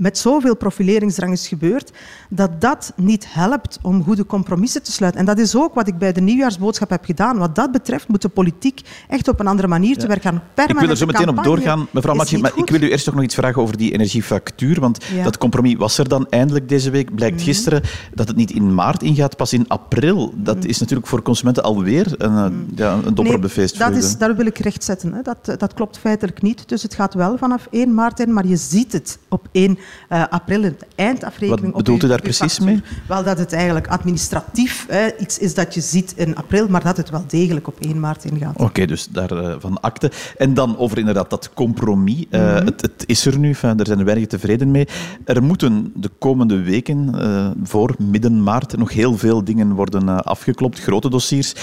met 0.00 0.18
zoveel 0.18 0.56
profileringsdrang 0.56 1.32
is 1.32 1.48
gebeurd, 1.48 1.92
dat 2.28 2.60
dat 2.60 2.92
niet 2.96 3.32
helpt 3.32 3.78
om 3.82 4.04
goede 4.04 4.26
compromissen 4.26 4.82
te 4.82 4.92
sluiten. 4.92 5.20
En 5.20 5.26
dat 5.26 5.38
is 5.38 5.56
ook 5.56 5.74
wat 5.74 5.88
ik 5.88 5.98
bij 5.98 6.12
de 6.12 6.20
nieuwjaarsboodschap 6.20 6.90
heb 6.90 7.04
gedaan. 7.04 7.38
Wat 7.38 7.54
dat 7.54 7.72
betreft 7.72 8.08
moet 8.08 8.22
de 8.22 8.28
politiek 8.28 8.80
echt 9.08 9.28
op 9.28 9.40
een 9.40 9.46
andere 9.46 9.68
manier 9.68 9.98
te 9.98 10.06
werk 10.06 10.22
gaan. 10.22 10.42
ik 10.66 10.78
wil 10.78 10.88
er 10.88 10.96
zo 10.96 11.06
meteen 11.06 11.28
op 11.28 11.44
doorgaan, 11.44 11.86
mevrouw 11.90 12.14
Matje, 12.14 12.38
maar 12.38 12.52
ik 12.54 12.70
wil 12.70 12.82
u 12.82 12.90
eerst 12.90 13.04
toch 13.04 13.14
nog 13.14 13.24
iets 13.24 13.34
vragen 13.34 13.62
over 13.62 13.76
die 13.76 13.92
energiefactuur, 13.92 14.80
want 14.80 15.04
dat 15.24 15.38
compromis 15.38 15.74
was 15.74 15.98
er 15.98 16.08
dan 16.08 16.26
eindelijk 16.28 16.68
deze 16.68 16.90
week. 16.90 17.14
Blijkt 17.14 17.36
mhm. 17.36 17.44
gisteren 17.44 17.82
dat 18.14 18.28
het 18.28 18.36
niet 18.36 18.50
in 18.50 18.74
maart 18.74 19.02
ingaat, 19.02 19.36
pas 19.36 19.52
in 19.52 19.68
april. 19.68 20.32
Dat 20.36 20.56
mhm. 20.56 20.68
is 20.68 20.78
natuurlijk 20.78 21.08
voor 21.08 21.22
consumenten 21.22 21.62
alweer 21.62 22.06
een, 22.18 22.36
eh, 22.36 22.44
mhm. 22.44 22.52
ja, 22.74 22.98
een 23.04 23.14
dopper 23.14 23.34
op 23.34 23.42
de 23.42 23.48
feestvreugde. 23.48 23.94
Dat, 23.94 24.04
is, 24.04 24.16
dat 24.16 24.36
wil 24.36 24.46
ik 24.46 24.58
rechtzetten. 24.58 25.12
Hè. 25.12 25.22
Dat, 25.22 25.58
dat 25.58 25.74
klopt 25.74 25.98
feitelijk 25.98 26.42
niet. 26.42 26.68
Dus 26.68 26.82
het 26.82 26.94
gaat 26.94 27.14
wel 27.14 27.38
vanaf 27.38 27.66
1 27.70 27.94
maart 27.94 28.20
in, 28.20 28.32
maar 28.32 28.46
je 28.46 28.56
ziet 28.56 28.92
het 28.92 29.18
op 29.28 29.48
1 29.52 29.78
uh, 30.08 30.24
april, 30.28 30.60
de 30.60 30.76
eindafrekening. 30.94 31.72
Wat 31.72 31.72
bedoelt 31.72 32.02
u 32.02 32.08
daar 32.08 32.20
precies 32.20 32.58
mee? 32.58 32.82
Wel 33.08 33.24
dat 33.24 33.38
het 33.38 33.52
eigenlijk 33.52 33.86
administratief 33.86 34.86
iets 35.18 35.38
is 35.38 35.54
dat 35.54 35.74
je 35.74 35.80
ziet 35.80 36.12
in 36.16 36.36
april, 36.36 36.68
maar 36.68 36.82
dat 36.82 36.96
het 36.96 37.10
wel 37.10 37.24
degelijk 37.26 37.66
op 37.66 37.80
1 37.80 38.00
maart 38.00 38.24
ingaat. 38.24 38.56
Oké, 38.56 38.86
dus 38.86 39.06
daarvan 39.06 39.60
van 39.60 39.80
akte. 39.80 40.10
En 40.36 40.54
dan 40.54 40.78
over 40.78 40.98
inderdaad 40.98 41.30
dat 41.30 41.50
compromis. 41.54 42.24
Uh, 42.30 42.54
het, 42.54 42.80
het, 42.80 43.04
is 43.06 43.26
er 43.26 43.38
nu, 43.38 43.48
er 43.50 43.86
zijn 43.86 43.98
er 43.98 44.04
weinig 44.04 44.26
tevreden 44.26 44.70
mee. 44.70 44.88
Er 45.24 45.42
moeten 45.42 45.92
de 45.94 46.10
komende 46.18 46.62
weken, 46.62 47.14
voor 47.62 47.94
midden 47.98 48.42
maart, 48.42 48.76
nog 48.76 48.92
heel 48.92 49.18
veel 49.18 49.44
dingen 49.44 49.72
worden 49.72 50.24
afgeklopt, 50.24 50.80
grote 50.80 51.10
dossiers 51.10 51.54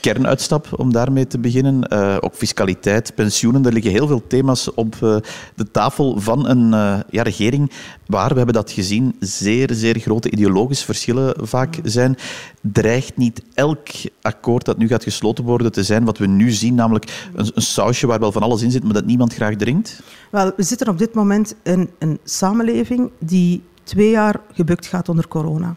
kernuitstap, 0.00 0.68
om 0.76 0.92
daarmee 0.92 1.26
te 1.26 1.38
beginnen. 1.38 1.92
Uh, 1.92 2.16
ook 2.20 2.34
fiscaliteit, 2.34 3.14
pensioenen. 3.14 3.64
Er 3.64 3.72
liggen 3.72 3.92
heel 3.92 4.06
veel 4.06 4.26
thema's 4.26 4.74
op 4.74 4.94
uh, 4.94 5.16
de 5.54 5.70
tafel 5.70 6.20
van 6.20 6.48
een 6.48 6.66
uh, 6.66 6.98
ja, 7.10 7.22
regering 7.22 7.70
waar, 8.06 8.28
we 8.28 8.36
hebben 8.36 8.54
dat 8.54 8.70
gezien, 8.70 9.16
zeer, 9.20 9.68
zeer 9.72 9.98
grote 9.98 10.30
ideologische 10.30 10.84
verschillen 10.84 11.34
vaak 11.46 11.78
zijn. 11.82 12.16
Dreigt 12.60 13.16
niet 13.16 13.42
elk 13.54 13.88
akkoord 14.22 14.64
dat 14.64 14.78
nu 14.78 14.88
gaat 14.88 15.02
gesloten 15.02 15.44
worden 15.44 15.72
te 15.72 15.82
zijn 15.82 16.04
wat 16.04 16.18
we 16.18 16.26
nu 16.26 16.50
zien, 16.50 16.74
namelijk 16.74 17.28
een, 17.34 17.50
een 17.54 17.62
sausje 17.62 18.06
waar 18.06 18.20
wel 18.20 18.32
van 18.32 18.42
alles 18.42 18.62
in 18.62 18.70
zit, 18.70 18.84
maar 18.84 18.92
dat 18.92 19.06
niemand 19.06 19.34
graag 19.34 19.56
drinkt? 19.56 20.02
Wel, 20.30 20.52
we 20.56 20.62
zitten 20.62 20.88
op 20.88 20.98
dit 20.98 21.14
moment 21.14 21.54
in 21.62 21.90
een 21.98 22.18
samenleving 22.24 23.10
die 23.18 23.62
twee 23.82 24.10
jaar 24.10 24.40
gebukt 24.52 24.86
gaat 24.86 25.08
onder 25.08 25.28
corona 25.28 25.76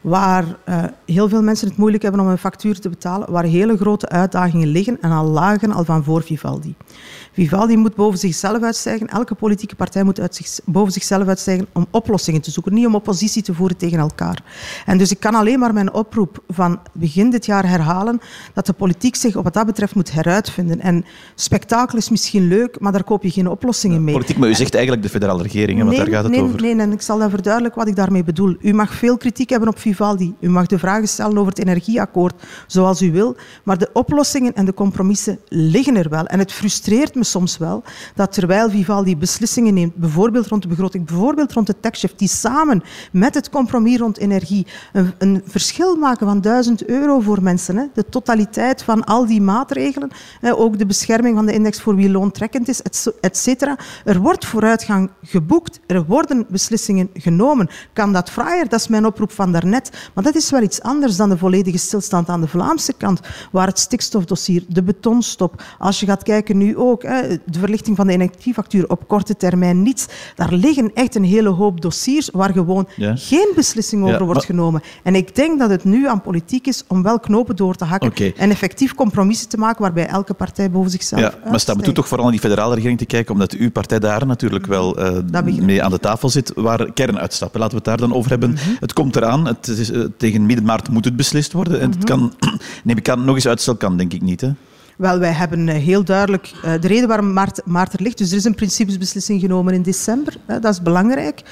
waar 0.00 0.44
uh, 0.68 0.84
heel 1.06 1.28
veel 1.28 1.42
mensen 1.42 1.68
het 1.68 1.76
moeilijk 1.76 2.02
hebben 2.02 2.20
om 2.20 2.28
een 2.28 2.38
factuur 2.38 2.80
te 2.80 2.88
betalen, 2.88 3.30
waar 3.30 3.44
hele 3.44 3.76
grote 3.76 4.08
uitdagingen 4.08 4.68
liggen 4.68 4.98
en 5.00 5.10
al 5.10 5.24
lagen 5.24 5.72
al 5.72 5.84
van 5.84 6.04
voor 6.04 6.22
Vivaldi. 6.22 6.74
Vivaldi 7.32 7.76
moet 7.76 7.94
boven 7.94 8.18
zichzelf 8.18 8.62
uitstijgen. 8.62 9.06
Elke 9.06 9.34
politieke 9.34 9.74
partij 9.74 10.02
moet 10.02 10.20
uit 10.20 10.34
zich, 10.34 10.58
boven 10.64 10.92
zichzelf 10.92 11.28
uitstijgen 11.28 11.66
om 11.72 11.86
oplossingen 11.90 12.40
te 12.40 12.50
zoeken, 12.50 12.74
niet 12.74 12.86
om 12.86 12.94
oppositie 12.94 13.42
te 13.42 13.54
voeren 13.54 13.76
tegen 13.76 13.98
elkaar. 13.98 14.42
En 14.86 14.98
dus 14.98 15.10
ik 15.10 15.20
kan 15.20 15.34
alleen 15.34 15.58
maar 15.58 15.72
mijn 15.72 15.92
oproep 15.92 16.42
van 16.48 16.78
begin 16.92 17.30
dit 17.30 17.46
jaar 17.46 17.68
herhalen 17.68 18.20
dat 18.54 18.66
de 18.66 18.72
politiek 18.72 19.14
zich 19.16 19.36
op 19.36 19.44
wat 19.44 19.54
dat 19.54 19.66
betreft 19.66 19.94
moet 19.94 20.12
heruitvinden. 20.12 20.80
En 20.80 21.04
spektakel 21.34 21.98
is 21.98 22.08
misschien 22.08 22.48
leuk, 22.48 22.80
maar 22.80 22.92
daar 22.92 23.04
koop 23.04 23.22
je 23.22 23.30
geen 23.30 23.48
oplossingen 23.48 24.04
mee. 24.04 24.14
Politiek, 24.14 24.38
maar 24.38 24.48
u 24.48 24.54
zegt 24.54 24.74
eigenlijk 24.74 25.02
de 25.02 25.10
federale 25.10 25.42
regering, 25.42 25.82
want 25.84 25.96
daar 25.96 26.08
gaat 26.08 26.22
het 26.22 26.32
nee, 26.32 26.42
over. 26.42 26.60
Nee, 26.60 26.76
en 26.78 26.92
ik 26.92 27.02
zal 27.02 27.18
dat 27.18 27.30
verduidelijken 27.30 27.80
wat 27.80 27.88
ik 27.88 27.96
daarmee 27.96 28.24
bedoel. 28.24 28.56
U 28.60 28.72
mag 28.72 28.94
veel 28.94 29.16
kritiek 29.16 29.50
hebben 29.50 29.68
op 29.68 29.78
Vivaldi. 29.88 30.34
U 30.40 30.48
mag 30.48 30.66
de 30.66 30.78
vragen 30.78 31.08
stellen 31.08 31.38
over 31.38 31.52
het 31.52 31.58
energieakkoord, 31.58 32.34
zoals 32.66 33.02
u 33.02 33.12
wil. 33.12 33.36
Maar 33.64 33.78
de 33.78 33.90
oplossingen 33.92 34.54
en 34.54 34.64
de 34.64 34.74
compromissen 34.74 35.38
liggen 35.48 35.96
er 35.96 36.08
wel. 36.08 36.26
En 36.26 36.38
het 36.38 36.52
frustreert 36.52 37.14
me 37.14 37.24
soms 37.24 37.58
wel 37.58 37.82
dat 38.14 38.32
terwijl 38.32 38.70
Vivaldi 38.70 39.16
beslissingen 39.16 39.74
neemt, 39.74 39.94
bijvoorbeeld 39.94 40.46
rond 40.46 40.62
de 40.62 40.68
begroting, 40.68 41.06
bijvoorbeeld 41.06 41.52
rond 41.52 41.66
de 41.66 41.80
taxshift, 41.80 42.18
die 42.18 42.28
samen 42.28 42.82
met 43.12 43.34
het 43.34 43.50
compromis 43.50 43.98
rond 43.98 44.18
energie 44.18 44.66
een, 44.92 45.14
een 45.18 45.42
verschil 45.46 45.96
maken 45.96 46.26
van 46.26 46.40
1000 46.40 46.84
euro 46.84 47.20
voor 47.20 47.42
mensen. 47.42 47.76
Hè. 47.76 47.84
De 47.94 48.08
totaliteit 48.08 48.82
van 48.82 49.04
al 49.04 49.26
die 49.26 49.40
maatregelen, 49.40 50.10
ook 50.42 50.78
de 50.78 50.86
bescherming 50.86 51.36
van 51.36 51.46
de 51.46 51.52
index 51.52 51.80
voor 51.80 51.94
wie 51.94 52.10
loontrekkend 52.10 52.68
is, 52.68 52.82
et 53.20 53.36
cetera. 53.36 53.78
Er 54.04 54.20
wordt 54.20 54.46
vooruitgang 54.46 55.10
geboekt, 55.22 55.80
er 55.86 56.04
worden 56.04 56.46
beslissingen 56.48 57.10
genomen. 57.14 57.68
Kan 57.92 58.12
dat 58.12 58.30
fraaier? 58.30 58.68
Dat 58.68 58.80
is 58.80 58.88
mijn 58.88 59.06
oproep 59.06 59.32
van 59.32 59.52
daarnet. 59.52 59.77
Maar 60.14 60.24
dat 60.24 60.34
is 60.34 60.50
wel 60.50 60.62
iets 60.62 60.82
anders 60.82 61.16
dan 61.16 61.28
de 61.28 61.38
volledige 61.38 61.78
stilstand 61.78 62.28
aan 62.28 62.40
de 62.40 62.48
Vlaamse 62.48 62.92
kant, 62.92 63.20
waar 63.52 63.66
het 63.66 63.78
stikstofdossier, 63.78 64.62
de 64.68 64.82
betonstop, 64.82 65.62
als 65.78 66.00
je 66.00 66.06
gaat 66.06 66.22
kijken 66.22 66.56
nu 66.56 66.76
ook, 66.76 67.00
de 67.00 67.58
verlichting 67.58 67.96
van 67.96 68.06
de 68.06 68.12
energiefactuur 68.12 68.88
op 68.88 69.08
korte 69.08 69.36
termijn 69.36 69.82
niets. 69.82 70.06
Daar 70.34 70.52
liggen 70.52 70.90
echt 70.94 71.14
een 71.14 71.24
hele 71.24 71.48
hoop 71.48 71.80
dossiers 71.80 72.28
waar 72.32 72.52
gewoon 72.52 72.88
geen 73.14 73.52
beslissing 73.54 74.04
over 74.04 74.24
wordt 74.24 74.44
genomen. 74.44 74.82
En 75.02 75.14
ik 75.14 75.34
denk 75.34 75.58
dat 75.58 75.70
het 75.70 75.84
nu 75.84 76.08
aan 76.08 76.20
politiek 76.20 76.66
is 76.66 76.84
om 76.86 77.02
wel 77.02 77.20
knopen 77.20 77.56
door 77.56 77.74
te 77.74 77.84
hakken 77.84 78.34
en 78.36 78.50
effectief 78.50 78.94
compromissen 78.94 79.48
te 79.48 79.56
maken 79.56 79.82
waarbij 79.82 80.06
elke 80.06 80.34
partij 80.34 80.70
boven 80.70 80.90
zichzelf 80.90 81.20
Ja, 81.20 81.34
maar 81.50 81.60
staat 81.60 81.76
me 81.76 81.82
toe 81.82 81.92
toch 81.92 82.08
vooral 82.08 82.26
aan 82.26 82.32
die 82.32 82.40
federale 82.40 82.74
regering 82.74 82.98
te 82.98 83.06
kijken, 83.06 83.32
omdat 83.32 83.52
uw 83.52 83.70
partij 83.70 83.98
daar 83.98 84.26
natuurlijk 84.26 84.66
wel 84.66 85.00
uh, 85.00 85.42
mee 85.60 85.82
aan 85.82 85.90
de 85.90 85.98
tafel 85.98 86.28
zit, 86.28 86.52
waar 86.54 86.92
kernuitstappen. 86.92 87.60
Laten 87.60 87.78
we 87.78 87.90
het 87.90 87.98
daar 87.98 88.08
dan 88.08 88.16
over 88.16 88.30
hebben. 88.30 88.50
Mhm. 88.50 88.60
Het 88.80 88.92
komt 88.92 89.16
eraan, 89.16 89.46
het 89.46 89.67
het 89.68 89.78
is, 89.78 89.90
uh, 89.90 90.04
tegen 90.16 90.46
midden 90.46 90.64
maart 90.64 90.88
moet 90.88 91.04
het 91.04 91.16
beslist 91.16 91.52
worden. 91.52 91.80
En 91.80 91.90
het 91.90 92.04
kan, 92.04 92.34
neem 92.84 92.96
ik 92.96 93.08
aan, 93.08 93.24
nog 93.24 93.34
eens 93.34 93.48
uitstel 93.48 93.76
kan, 93.76 93.96
denk 93.96 94.12
ik 94.12 94.22
niet. 94.22 94.40
Hè? 94.40 94.50
Wel, 94.98 95.18
wij 95.18 95.32
hebben 95.32 95.68
eh, 95.68 95.74
heel 95.74 96.04
duidelijk 96.04 96.52
uh, 96.64 96.72
de 96.80 96.88
reden 96.88 97.08
waarom 97.08 97.32
Maart, 97.32 97.60
Maart, 97.64 97.92
er 97.92 98.02
ligt. 98.02 98.18
Dus 98.18 98.30
er 98.30 98.36
is 98.36 98.44
een 98.44 98.54
principesbeslissing 98.54 99.40
genomen 99.40 99.74
in 99.74 99.82
december. 99.82 100.36
Dat 100.46 100.64
is 100.64 100.82
belangrijk. 100.82 101.42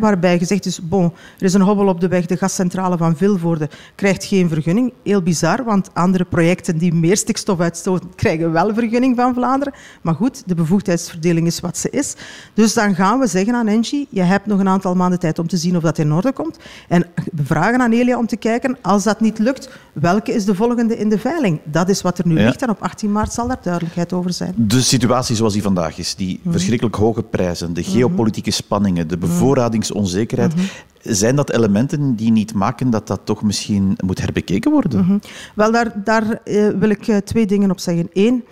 Waarbij 0.00 0.38
gezegd 0.38 0.66
is, 0.66 0.88
bon, 0.88 1.12
er 1.38 1.44
is 1.44 1.54
een 1.54 1.60
hobbel 1.60 1.86
op 1.86 2.00
de 2.00 2.08
weg. 2.08 2.26
De 2.26 2.36
gascentrale 2.36 2.96
van 2.96 3.16
Vilvoorde 3.16 3.68
krijgt 3.94 4.24
geen 4.24 4.48
vergunning. 4.48 4.92
Heel 5.02 5.22
bizar, 5.22 5.64
want 5.64 5.94
andere 5.94 6.24
projecten 6.24 6.78
die 6.78 6.94
meer 6.94 7.16
stikstof 7.16 7.60
uitstoten, 7.60 8.14
krijgen 8.24 8.52
wel 8.52 8.74
vergunning 8.74 9.16
van 9.16 9.34
Vlaanderen. 9.34 9.74
Maar 10.02 10.14
goed, 10.14 10.42
de 10.46 10.54
bevoegdheidsverdeling 10.54 11.46
is 11.46 11.60
wat 11.60 11.78
ze 11.78 11.90
is. 11.90 12.14
Dus 12.54 12.74
dan 12.74 12.94
gaan 12.94 13.18
we 13.18 13.26
zeggen 13.26 13.54
aan 13.54 13.68
Engie, 13.68 14.06
je 14.10 14.22
hebt 14.22 14.46
nog 14.46 14.58
een 14.58 14.68
aantal 14.68 14.94
maanden 14.94 15.18
tijd 15.18 15.38
om 15.38 15.48
te 15.48 15.56
zien 15.56 15.76
of 15.76 15.82
dat 15.82 15.98
in 15.98 16.12
orde 16.12 16.32
komt. 16.32 16.58
En 16.88 17.06
we 17.32 17.44
vragen 17.44 17.80
aan 17.80 17.92
Elia 17.92 18.18
om 18.18 18.26
te 18.26 18.36
kijken, 18.36 18.76
als 18.82 19.04
dat 19.04 19.20
niet 19.20 19.38
lukt, 19.38 19.70
welke 19.92 20.32
is 20.32 20.44
de 20.44 20.54
volgende 20.54 20.96
in 20.96 21.08
de 21.08 21.18
veiling? 21.18 21.60
Dat 21.64 21.88
is 21.88 22.02
wat 22.02 22.18
er 22.18 22.26
nu 22.26 22.38
ja. 22.38 22.44
ligt. 22.44 22.62
En 22.62 22.70
op 22.70 22.82
18 22.94 23.12
maart 23.12 23.32
zal 23.32 23.48
daar 23.48 23.58
duidelijkheid 23.62 24.12
over 24.12 24.32
zijn. 24.32 24.54
De 24.56 24.82
situatie 24.82 25.36
zoals 25.36 25.52
die 25.52 25.62
vandaag 25.62 25.98
is, 25.98 26.14
die 26.14 26.40
mm. 26.42 26.52
verschrikkelijk 26.52 26.96
hoge 26.96 27.22
prijzen, 27.22 27.74
de 27.74 27.82
geopolitieke 27.82 28.50
spanningen, 28.50 29.08
de 29.08 29.18
bevoorradingsonzekerheid, 29.18 30.56
mm. 30.56 30.62
zijn 31.02 31.36
dat 31.36 31.50
elementen 31.50 32.14
die 32.14 32.30
niet 32.30 32.54
maken 32.54 32.90
dat 32.90 33.06
dat 33.06 33.20
toch 33.24 33.42
misschien 33.42 33.96
moet 34.04 34.20
herbekeken 34.20 34.70
worden? 34.70 35.00
Mm 35.00 35.06
-hmm. 35.06 35.20
Wel, 35.54 35.72
daar, 35.72 35.92
daar 36.04 36.40
uh, 36.44 36.68
wil 36.68 36.88
ik 36.88 37.06
uh, 37.06 37.16
twee 37.16 37.46
dingen 37.46 37.70
op 37.70 37.80
zeggen. 37.80 38.08
Eén, 38.12 38.44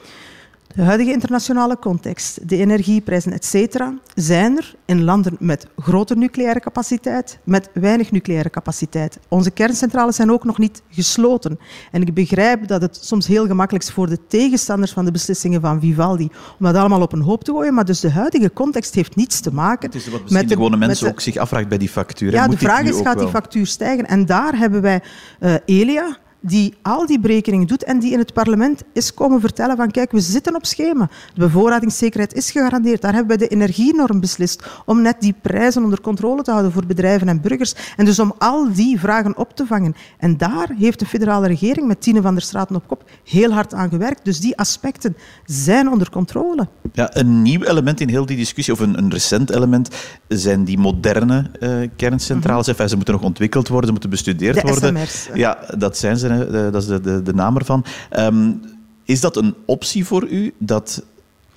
de 0.75 0.83
huidige 0.83 1.13
internationale 1.13 1.79
context, 1.79 2.49
de 2.49 2.57
energieprijzen, 2.57 3.33
etc., 3.33 3.81
zijn 4.15 4.57
er 4.57 4.75
in 4.85 5.05
landen 5.05 5.37
met 5.39 5.67
grote 5.77 6.15
nucleaire 6.15 6.61
capaciteit, 6.61 7.39
met 7.45 7.71
weinig 7.75 8.11
nucleaire 8.11 8.51
capaciteit. 8.51 9.19
Onze 9.29 9.51
kerncentrales 9.51 10.17
zijn 10.17 10.33
ook 10.33 10.45
nog 10.45 10.59
niet 10.59 10.83
gesloten. 10.91 11.59
En 11.91 12.03
ik 12.03 12.15
begrijp 12.15 12.67
dat 12.67 12.83
het 12.83 12.99
soms 13.03 13.27
heel 13.27 13.47
gemakkelijk 13.47 13.85
is 13.85 13.91
voor 13.91 14.09
de 14.09 14.27
tegenstanders 14.27 14.93
van 14.93 15.05
de 15.05 15.11
beslissingen 15.11 15.61
van 15.61 15.81
Vivaldi 15.81 16.31
om 16.59 16.67
dat 16.67 16.75
allemaal 16.77 17.03
op 17.03 17.13
een 17.13 17.21
hoop 17.21 17.45
te 17.45 17.53
gooien, 17.53 17.75
maar 17.75 17.85
dus 17.85 18.01
de 18.01 18.11
huidige 18.11 18.53
context 18.53 18.95
heeft 18.95 19.17
niets 19.17 19.41
te 19.41 19.53
maken 19.53 19.87
het 19.87 19.95
is 19.95 20.09
wat 20.09 20.31
met 20.31 20.49
de 20.49 20.55
gewone 20.55 20.77
mensen 20.77 21.09
ook 21.09 21.21
zich 21.21 21.37
afvraagt 21.37 21.69
bij 21.69 21.79
die 21.79 21.89
factuur. 21.89 22.33
Ja, 22.33 22.49
de 22.49 22.57
vraag 22.57 22.83
is, 22.83 23.01
gaat 23.01 23.19
die 23.19 23.29
factuur 23.29 23.67
stijgen? 23.67 24.07
En 24.07 24.27
daar 24.27 24.57
hebben 24.57 24.83
wij 24.83 25.03
uh, 25.41 25.55
Elia, 25.65 26.17
die 26.43 26.75
al 26.83 27.07
die 27.07 27.21
berekeningen 27.21 27.67
doet 27.67 27.85
en 27.85 27.99
die 27.99 28.13
in 28.13 28.19
het 28.19 28.33
parlement 28.33 28.83
is 28.93 29.15
komen 29.15 29.41
vertellen 29.41 29.77
van 29.77 29.91
kijk, 29.91 30.11
we 30.13 30.21
zitten 30.21 30.55
op 30.55 30.67
schema. 30.67 31.11
De 31.35 31.41
bevoorradingszekerheid 31.41 32.35
is 32.35 32.51
gegarandeerd. 32.51 33.01
Daar 33.01 33.15
hebben 33.15 33.39
we 33.39 33.47
de 33.47 33.55
energienorm 33.55 34.21
beslist 34.21 34.67
om 34.85 35.03
net 35.03 35.17
die 35.21 35.35
prijzen 35.43 35.83
onder 35.83 36.01
controle 36.01 36.43
te 36.43 36.51
houden 36.51 36.73
voor 36.73 36.87
bedrijven 36.87 37.29
en 37.29 37.41
burgers. 37.41 37.75
En 37.97 38.05
dus 38.05 38.19
om 38.19 38.35
al 38.39 38.73
die 38.73 39.01
vragen 39.01 39.37
op 39.37 39.57
te 39.57 39.67
vangen. 39.67 39.95
En 40.19 40.37
daar 40.37 40.69
heeft 40.79 40.99
de 40.99 41.07
federale 41.07 41.47
regering 41.47 41.87
met 41.87 42.01
Tine 42.01 42.23
van 42.23 42.35
der 42.35 42.43
Straten 42.43 42.77
op 42.77 42.87
kop 42.87 43.11
heel 43.25 43.51
hard 43.51 43.75
aan 43.75 43.89
gewerkt. 43.89 44.25
Dus 44.25 44.41
die 44.41 44.57
aspecten 44.57 45.17
zijn 45.45 45.91
onder 45.91 46.11
controle. 46.11 46.69
Ja, 46.93 47.17
een 47.17 47.43
nieuw 47.43 47.63
element 47.63 48.01
in 48.01 48.09
heel 48.09 48.27
die 48.27 48.37
discussie, 48.37 48.75
of 48.75 48.81
een, 48.81 48.99
een 48.99 49.11
recent 49.11 49.51
element, 49.51 49.89
zijn 50.29 50.65
die 50.65 50.79
moderne 50.79 51.51
uh, 51.61 51.89
kerncentrales. 51.97 52.67
Mm 52.67 52.75
-hmm. 52.75 52.89
Ze 52.89 52.97
moeten 52.97 53.15
nog 53.15 53.23
ontwikkeld 53.23 53.69
worden, 53.69 53.87
ze 53.87 53.93
moeten 53.93 54.11
bestudeerd 54.11 54.55
de 54.55 54.69
worden. 54.69 54.97
SMR's. 54.97 55.29
Ja, 55.35 55.59
dat 55.79 55.99
zijn 55.99 56.17
ze 56.17 56.32
dat 56.39 56.75
is 56.75 56.87
de, 56.87 57.01
de, 57.01 57.23
de 57.23 57.35
naam 57.35 57.57
ervan. 57.57 57.85
Um, 58.19 58.61
is 59.05 59.21
dat 59.21 59.37
een 59.37 59.55
optie 59.65 60.07
voor 60.07 60.29
u 60.29 60.55
dat 60.59 61.05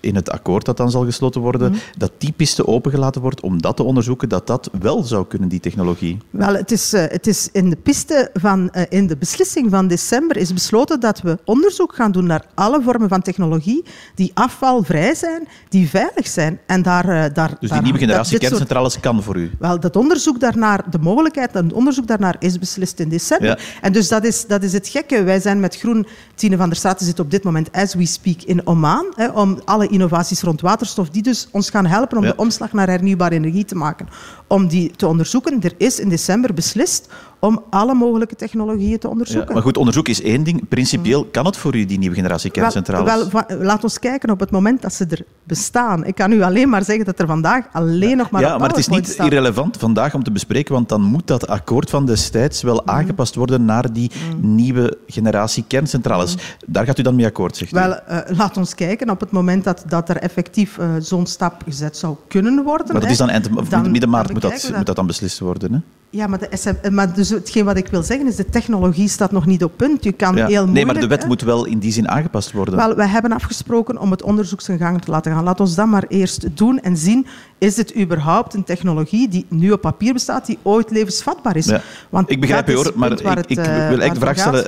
in 0.06 0.16
het 0.16 0.30
akkoord 0.30 0.66
dat 0.66 0.78
dan 0.78 0.92
zal 0.92 1.06
gesloten 1.06 1.42
worden, 1.42 1.72
mm. 1.72 1.78
dat 1.98 2.12
die 2.18 2.32
piste 2.32 2.68
opengelaten 2.68 3.22
wordt 3.22 3.42
om 3.42 3.62
dat 3.62 3.76
te 3.76 3.84
onderzoeken, 3.84 4.30
dat 4.30 4.48
dat 4.48 4.70
wel 4.80 5.04
zou 5.04 5.26
kunnen, 5.28 5.50
die 5.50 5.60
technologie? 5.60 6.18
Wel, 6.30 6.54
het 6.56 6.72
is, 6.72 6.94
uh, 6.94 7.04
het 7.08 7.28
is 7.28 7.50
in 7.52 7.70
de 7.70 7.76
piste 7.76 8.30
van, 8.34 8.70
uh, 8.74 8.82
in 8.90 9.08
de 9.08 9.18
beslissing 9.18 9.70
van 9.70 9.88
december 9.88 10.38
is 10.38 10.54
besloten 10.54 11.00
dat 11.00 11.22
we 11.22 11.38
onderzoek 11.46 11.96
gaan 11.96 12.12
doen 12.12 12.26
naar 12.26 12.46
alle 12.54 12.82
vormen 12.82 13.10
van 13.10 13.22
technologie 13.22 13.84
die 14.16 14.32
afvalvrij 14.34 15.16
zijn, 15.16 15.48
die 15.70 15.90
veilig 15.90 16.28
zijn. 16.28 16.60
En 16.66 16.82
daar, 16.82 17.10
uh, 17.10 17.24
daar, 17.34 17.58
dus 17.60 17.70
die 17.70 17.82
nieuwe 17.82 18.00
generatie 18.00 18.40
kerncentrales 18.40 19.00
kan 19.00 19.24
voor 19.24 19.36
u? 19.36 19.52
Wel, 19.60 19.80
dat 19.80 19.96
onderzoek 19.96 20.40
daarnaar, 20.40 20.90
de 20.90 21.00
mogelijkheid, 21.00 21.54
het 21.54 21.74
onderzoek 21.74 22.08
daarnaar 22.08 22.36
is 22.40 22.60
beslist 22.60 23.00
in 23.00 23.10
december. 23.10 23.48
Ja. 23.48 23.58
En 23.82 23.94
dus 23.94 24.08
dat 24.08 24.24
is, 24.24 24.48
dat 24.48 24.64
is 24.64 24.74
het 24.74 24.88
gekke. 24.88 25.24
Wij 25.24 25.40
zijn 25.40 25.60
met 25.60 25.76
Groen, 25.76 26.08
Tine 26.36 26.58
van 26.58 26.68
der 26.70 26.78
Straten 26.78 27.06
zit 27.06 27.20
op 27.20 27.32
dit 27.32 27.44
moment, 27.44 27.72
as 27.72 27.94
we 27.94 28.06
speak, 28.06 28.42
in 28.42 28.68
Oman, 28.68 29.14
hè, 29.16 29.28
om 29.28 29.60
alle 29.66 29.88
innovaties 29.96 30.42
rond 30.42 30.62
waterstof, 30.62 31.10
die 31.10 31.22
dus 31.22 31.48
ons 31.52 31.70
gaan 31.70 31.86
helpen 31.86 32.18
om 32.18 32.24
ja. 32.24 32.30
de 32.30 32.38
omslag 32.38 32.74
naar 32.74 32.88
hernieuwbare 32.88 33.36
energie 33.36 33.66
te 33.66 33.75
maken. 33.75 34.08
Om 34.48 34.68
die 34.68 34.92
te 34.92 35.08
onderzoeken. 35.08 35.62
Er 35.62 35.74
is 35.78 36.00
in 36.00 36.10
december 36.10 36.54
beslist 36.54 37.10
om 37.46 37.64
alle 37.70 37.94
mogelijke 37.94 38.36
technologieën 38.36 39.00
te 39.00 39.10
onderzoeken. 39.10 39.48
Ja, 39.48 39.54
maar 39.54 39.64
goed, 39.64 39.78
onderzoek 39.78 40.08
is 40.08 40.22
één 40.22 40.44
ding. 40.44 40.68
Principieel 40.68 41.25
kan 41.25 41.46
het 41.46 41.58
voor 41.58 41.75
u, 41.75 41.86
die 41.86 41.98
nieuwe 41.98 42.16
generatie 42.16 42.52
kerncentrales? 42.52 43.32
Wel, 43.32 43.44
wel, 43.48 43.58
laat 43.58 43.84
ons 43.84 44.00
kijken 44.00 44.30
op 44.30 44.40
het 44.40 44.52
moment 44.52 44.82
dat 44.82 44.94
ze 44.94 45.06
er 45.10 45.25
bestaan. 45.44 46.06
Ik 46.06 46.16
kan 46.16 46.32
u 46.32 46.42
alleen 46.42 46.70
maar 46.70 46.84
zeggen 46.84 47.06
dat 47.06 47.20
er 47.20 47.28
vandaag 47.28 47.66
alleen 47.72 48.10
ja. 48.10 48.16
nog 48.16 48.30
maar 48.30 48.42
Ja, 48.42 48.58
maar 48.58 48.70
het 48.70 48.78
is 48.78 48.88
niet 48.88 49.16
irrelevant 49.18 49.78
vandaag 49.78 50.14
om 50.14 50.24
te 50.24 50.32
bespreken, 50.32 50.74
want 50.74 50.90
dan 50.90 51.02
moet 51.02 51.28
dat 51.28 51.48
akkoord 51.48 51.90
van 51.90 52.06
destijds 52.06 52.62
wel 52.62 52.82
mm. 52.82 52.90
aangepast 52.90 53.36
worden 53.36 53.66
naar 53.66 53.94
die 53.94 54.12
mm. 54.42 54.56
nieuwe 54.56 54.98
generatie 55.08 55.64
kerncentrales. 55.68 56.36
Mm. 56.36 56.42
Daar 56.66 56.86
gaat 56.86 57.00
u 57.00 57.02
dan 57.02 57.16
mee 57.16 57.25
akkoord, 57.25 57.58
zegt 57.58 57.72
u? 57.72 57.75
Wel, 57.75 58.00
uh, 58.10 58.18
laat 58.38 58.58
ons 58.58 58.75
kijken 58.75 59.10
op 59.10 59.20
het 59.20 59.32
moment 59.32 59.64
dat, 59.64 59.84
dat 59.88 60.10
er 60.10 60.18
effectief 60.18 60.78
uh, 60.78 60.90
zo'n 61.00 61.25
stap 61.25 61.62
gezet 61.66 61.98
zou 61.98 62.16
kunnen 62.28 62.64
worden. 62.64 62.92
Maar 62.92 63.02
dat 63.02 63.12
is 63.12 63.18
dan, 63.18 63.30
eind, 63.30 63.50
of 63.56 63.70
dan 63.70 63.92
midden 63.92 64.10
maart 64.10 64.32
moet 64.32 64.42
dat, 64.42 64.52
dat, 64.52 64.75
moet 64.75 64.86
dat 64.86 64.96
dan 64.96 65.08
beslist 65.08 65.40
worden, 65.40 65.74
hè? 65.74 65.80
Ja, 66.10 66.28
maar, 66.28 66.40
de 66.40 66.48
SM, 66.52 66.94
maar 66.94 67.14
dus 67.14 67.34
hetgeen 67.36 67.65
wat 67.65 67.77
ik 67.77 67.88
wil 67.88 68.04
zeggen 68.04 68.27
is, 68.27 68.36
de 68.36 68.46
technologie 68.46 69.08
staat 69.08 69.32
nog 69.32 69.46
niet 69.46 69.63
op 69.63 69.72
punt. 69.75 70.04
Je 70.04 70.12
kan 70.12 70.36
ja. 70.36 70.46
heel 70.46 70.48
moeilijk, 70.48 70.74
nee, 70.74 70.86
maar 70.86 71.00
de 71.00 71.08
wet 71.08 71.22
hè? 71.22 71.27
moet 71.27 71.42
wel 71.42 71.65
in 71.65 71.80
die 71.80 71.92
zin 71.92 72.10
aangepast 72.10 72.51
worden. 72.51 72.75
Wel, 72.75 72.96
wij 72.96 73.08
hebben 73.08 73.32
afgesproken 73.32 73.98
om 73.98 74.12
het 74.12 74.22
onderzoek 74.22 74.62
zijn 74.62 74.77
gang 74.77 75.01
te 75.01 75.12
laten 75.12 75.32
gaan. 75.32 75.44
Laat 75.44 75.60
ons 75.60 75.75
dat 75.75 75.88
maar 75.88 76.06
eerst 76.08 76.58
doen 76.58 76.80
en 76.80 76.98
zien, 76.98 77.27
is 77.58 77.75
dit 77.75 77.98
überhaupt 77.98 78.54
een 78.54 78.63
technologie 78.63 79.27
die 79.27 79.46
nu 79.50 79.72
op 79.72 79.82
papier 79.82 80.13
bestaat, 80.13 80.46
die 80.46 80.58
ooit 80.62 80.92
levensvatbaar 80.92 81.56
is? 81.56 81.65
Ja. 81.65 81.82
Want 82.10 82.30
ik 82.30 82.39
begrijp 82.39 82.68
je 82.68 82.74
hoor, 82.74 82.92
maar 82.96 83.12
ik, 83.12 83.20
het, 83.20 83.50
ik, 83.50 83.56
wil 83.56 83.65
eigenlijk 83.65 84.13
de 84.13 84.20
vraag 84.20 84.38
stellen, 84.38 84.68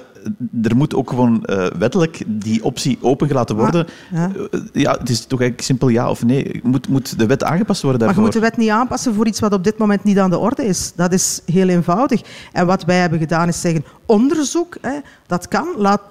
er 0.64 0.76
moet 0.76 0.96
ook 0.96 1.10
gewoon 1.10 1.44
uh, 1.46 1.66
wettelijk 1.66 2.24
die 2.28 2.64
optie 2.64 2.98
opengelaten 3.02 3.56
worden. 3.56 3.86
Ah, 3.86 4.20
ja. 4.20 4.32
Uh, 4.52 4.62
ja. 4.74 4.92
het 4.92 5.10
is 5.10 5.26
toch 5.26 5.40
eigenlijk 5.40 5.62
simpel 5.62 5.88
ja 5.88 6.10
of 6.10 6.26
nee. 6.26 6.60
Moet, 6.64 6.88
moet 6.88 7.20
de 7.20 7.26
wet 7.26 7.44
aangepast 7.44 7.82
worden 7.82 8.00
daarvoor? 8.00 8.24
Maar 8.24 8.32
je 8.32 8.40
moet 8.40 8.44
de 8.44 8.50
wet 8.50 8.66
niet 8.66 8.76
aanpassen 8.76 9.14
voor 9.14 9.28
iets 9.28 9.40
wat 9.40 9.54
op 9.54 9.64
dit 9.64 9.78
moment 9.78 10.04
niet 10.04 10.20
aan 10.20 10.30
de 10.30 10.38
orde 10.38 10.66
is. 10.66 10.92
Dat 10.96 11.14
is 11.14 11.42
heel 11.46 11.68
eenvoudig. 11.68 12.22
En 12.52 12.66
wat 12.66 12.84
wij 12.84 12.98
hebben 12.98 13.20
gedaan 13.20 13.48
is 13.48 13.62
zeggen, 13.62 13.86
onderzoek, 14.06 14.78
hè, 14.82 15.00
dat 15.28 15.48
kan. 15.48 15.68
Laat, 15.78 16.02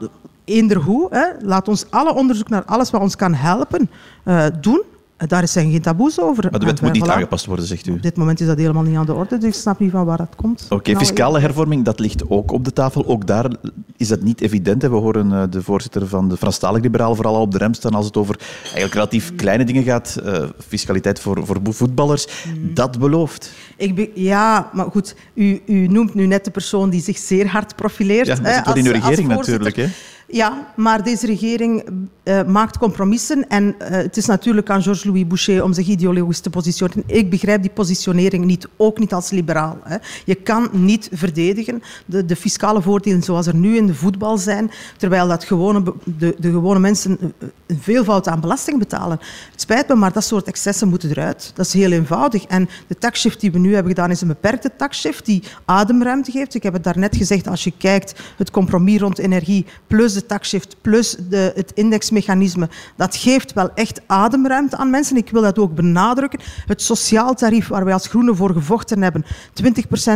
eender 0.44 0.76
hoe, 0.76 1.06
hè, 1.10 1.26
laat 1.40 1.68
ons 1.68 1.86
alle 1.90 2.14
onderzoek 2.14 2.48
naar 2.48 2.64
alles 2.64 2.90
wat 2.90 3.00
ons 3.00 3.16
kan 3.16 3.34
helpen 3.34 3.90
uh, 4.24 4.46
doen. 4.60 4.82
Daar 5.16 5.48
zijn 5.48 5.70
geen 5.70 5.80
taboes 5.82 6.20
over. 6.20 6.48
Maar 6.50 6.60
de 6.60 6.66
wet 6.66 6.80
moet 6.80 6.92
niet 6.92 7.04
voilà. 7.04 7.10
aangepast 7.10 7.46
worden, 7.46 7.66
zegt 7.66 7.86
u? 7.86 7.92
Op 7.92 8.02
dit 8.02 8.16
moment 8.16 8.40
is 8.40 8.46
dat 8.46 8.58
helemaal 8.58 8.82
niet 8.82 8.96
aan 8.96 9.06
de 9.06 9.14
orde, 9.14 9.38
dus 9.38 9.48
ik 9.48 9.54
snap 9.54 9.78
niet 9.78 9.90
van 9.90 10.04
waar 10.04 10.16
dat 10.16 10.34
komt. 10.36 10.64
Oké, 10.64 10.74
okay, 10.74 10.92
nou, 10.94 11.06
fiscale 11.06 11.40
hervorming, 11.40 11.84
dat 11.84 11.98
ligt 11.98 12.30
ook 12.30 12.52
op 12.52 12.64
de 12.64 12.72
tafel. 12.72 13.06
Ook 13.06 13.26
daar 13.26 13.50
is 13.96 14.08
dat 14.08 14.20
niet 14.20 14.40
evident. 14.40 14.82
We 14.82 14.88
horen 14.88 15.30
uh, 15.30 15.42
de 15.50 15.62
voorzitter 15.62 16.08
van 16.08 16.28
de 16.28 16.36
Franstalig 16.36 16.82
Liberaal 16.82 17.14
vooral 17.14 17.34
al 17.34 17.40
op 17.40 17.52
de 17.52 17.58
rem 17.58 17.74
staan 17.74 17.94
als 17.94 18.06
het 18.06 18.16
over 18.16 18.36
eigenlijk 18.62 18.94
relatief 18.94 19.34
kleine 19.34 19.64
dingen 19.64 19.82
gaat. 19.82 20.20
Uh, 20.24 20.44
fiscaliteit 20.68 21.20
voor, 21.20 21.46
voor 21.46 21.60
voetballers. 21.62 22.26
Mm. 22.26 22.74
Dat 22.74 22.98
belooft. 22.98 23.52
Ik 23.76 24.10
ja, 24.14 24.70
maar 24.72 24.86
goed, 24.90 25.14
u, 25.34 25.62
u, 25.66 25.86
noemt 25.86 26.14
nu 26.14 26.26
net 26.26 26.44
de 26.44 26.50
persoon 26.50 26.90
die 26.90 27.02
zich 27.02 27.18
zeer 27.18 27.48
hard 27.48 27.76
profileert. 27.76 28.26
Ja, 28.26 28.34
dat 28.34 28.54
zit 28.54 28.64
wel 28.64 28.74
in 28.74 28.86
uw 28.86 28.92
regering 28.92 29.28
natuurlijk, 29.28 29.76
hè? 29.76 29.86
Ja, 30.28 30.72
maar 30.76 31.02
deze 31.02 31.26
regering 31.26 31.84
uh, 32.24 32.44
maakt 32.44 32.78
compromissen 32.78 33.48
en 33.48 33.64
uh, 33.64 33.88
het 33.88 34.16
is 34.16 34.26
natuurlijk 34.26 34.70
aan 34.70 34.82
Georges-Louis 34.82 35.26
Boucher 35.26 35.64
om 35.64 35.72
zich 35.72 35.86
ideologisch 35.86 36.40
te 36.40 36.50
positioneren. 36.50 37.02
Ik 37.06 37.30
begrijp 37.30 37.62
die 37.62 37.70
positionering 37.70 38.44
niet, 38.44 38.68
ook 38.76 38.98
niet 38.98 39.12
als 39.12 39.30
liberaal. 39.30 39.78
Hè. 39.82 39.96
Je 40.24 40.34
kan 40.34 40.68
niet 40.72 41.08
verdedigen 41.12 41.82
de, 42.06 42.24
de, 42.24 42.36
fiscale 42.36 42.82
voordelen 42.82 43.22
zoals 43.22 43.46
er 43.46 43.54
nu 43.54 43.76
in 43.76 43.86
de 43.86 43.94
voetbal 43.94 44.38
zijn, 44.38 44.70
terwijl 44.96 45.28
dat 45.28 45.44
gewone, 45.44 45.82
de, 46.04 46.34
de 46.38 46.50
gewone 46.50 46.78
mensen 46.78 47.18
een 47.66 47.80
veelvoud 47.80 48.28
aan 48.28 48.40
belasting 48.40 48.78
betalen. 48.78 49.20
Spijt 49.66 49.88
me, 49.88 49.94
maar 49.94 50.12
dat 50.12 50.24
soort 50.24 50.46
excessen 50.46 50.88
moeten 50.88 51.10
eruit. 51.10 51.52
Dat 51.54 51.66
is 51.66 51.72
heel 51.72 51.90
eenvoudig. 51.90 52.44
En 52.44 52.68
de 52.86 52.98
taxshift 52.98 53.40
die 53.40 53.52
we 53.52 53.58
nu 53.58 53.74
hebben 53.74 53.92
gedaan 53.92 54.10
is 54.10 54.20
een 54.20 54.28
beperkte 54.28 54.70
taxshift 54.76 55.24
die 55.24 55.42
ademruimte 55.64 56.30
geeft. 56.30 56.54
Ik 56.54 56.62
heb 56.62 56.72
het 56.72 56.84
daarnet 56.84 57.16
gezegd, 57.16 57.48
als 57.48 57.64
je 57.64 57.72
kijkt, 57.78 58.20
het 58.36 58.50
compromis 58.50 59.00
rond 59.00 59.18
energie 59.18 59.66
plus 59.86 60.12
de 60.12 60.26
taxshift 60.26 60.76
plus 60.80 61.16
de, 61.28 61.52
het 61.54 61.72
indexmechanisme, 61.74 62.68
dat 62.96 63.16
geeft 63.16 63.52
wel 63.52 63.70
echt 63.74 64.00
ademruimte 64.06 64.76
aan 64.76 64.90
mensen. 64.90 65.16
Ik 65.16 65.30
wil 65.30 65.42
dat 65.42 65.58
ook 65.58 65.74
benadrukken. 65.74 66.40
Het 66.66 66.82
sociaal 66.82 67.34
tarief 67.34 67.68
waar 67.68 67.84
wij 67.84 67.94
als 67.94 68.06
Groenen 68.06 68.36
voor 68.36 68.52
gevochten 68.52 69.02
hebben, 69.02 69.24
20% 69.24 69.28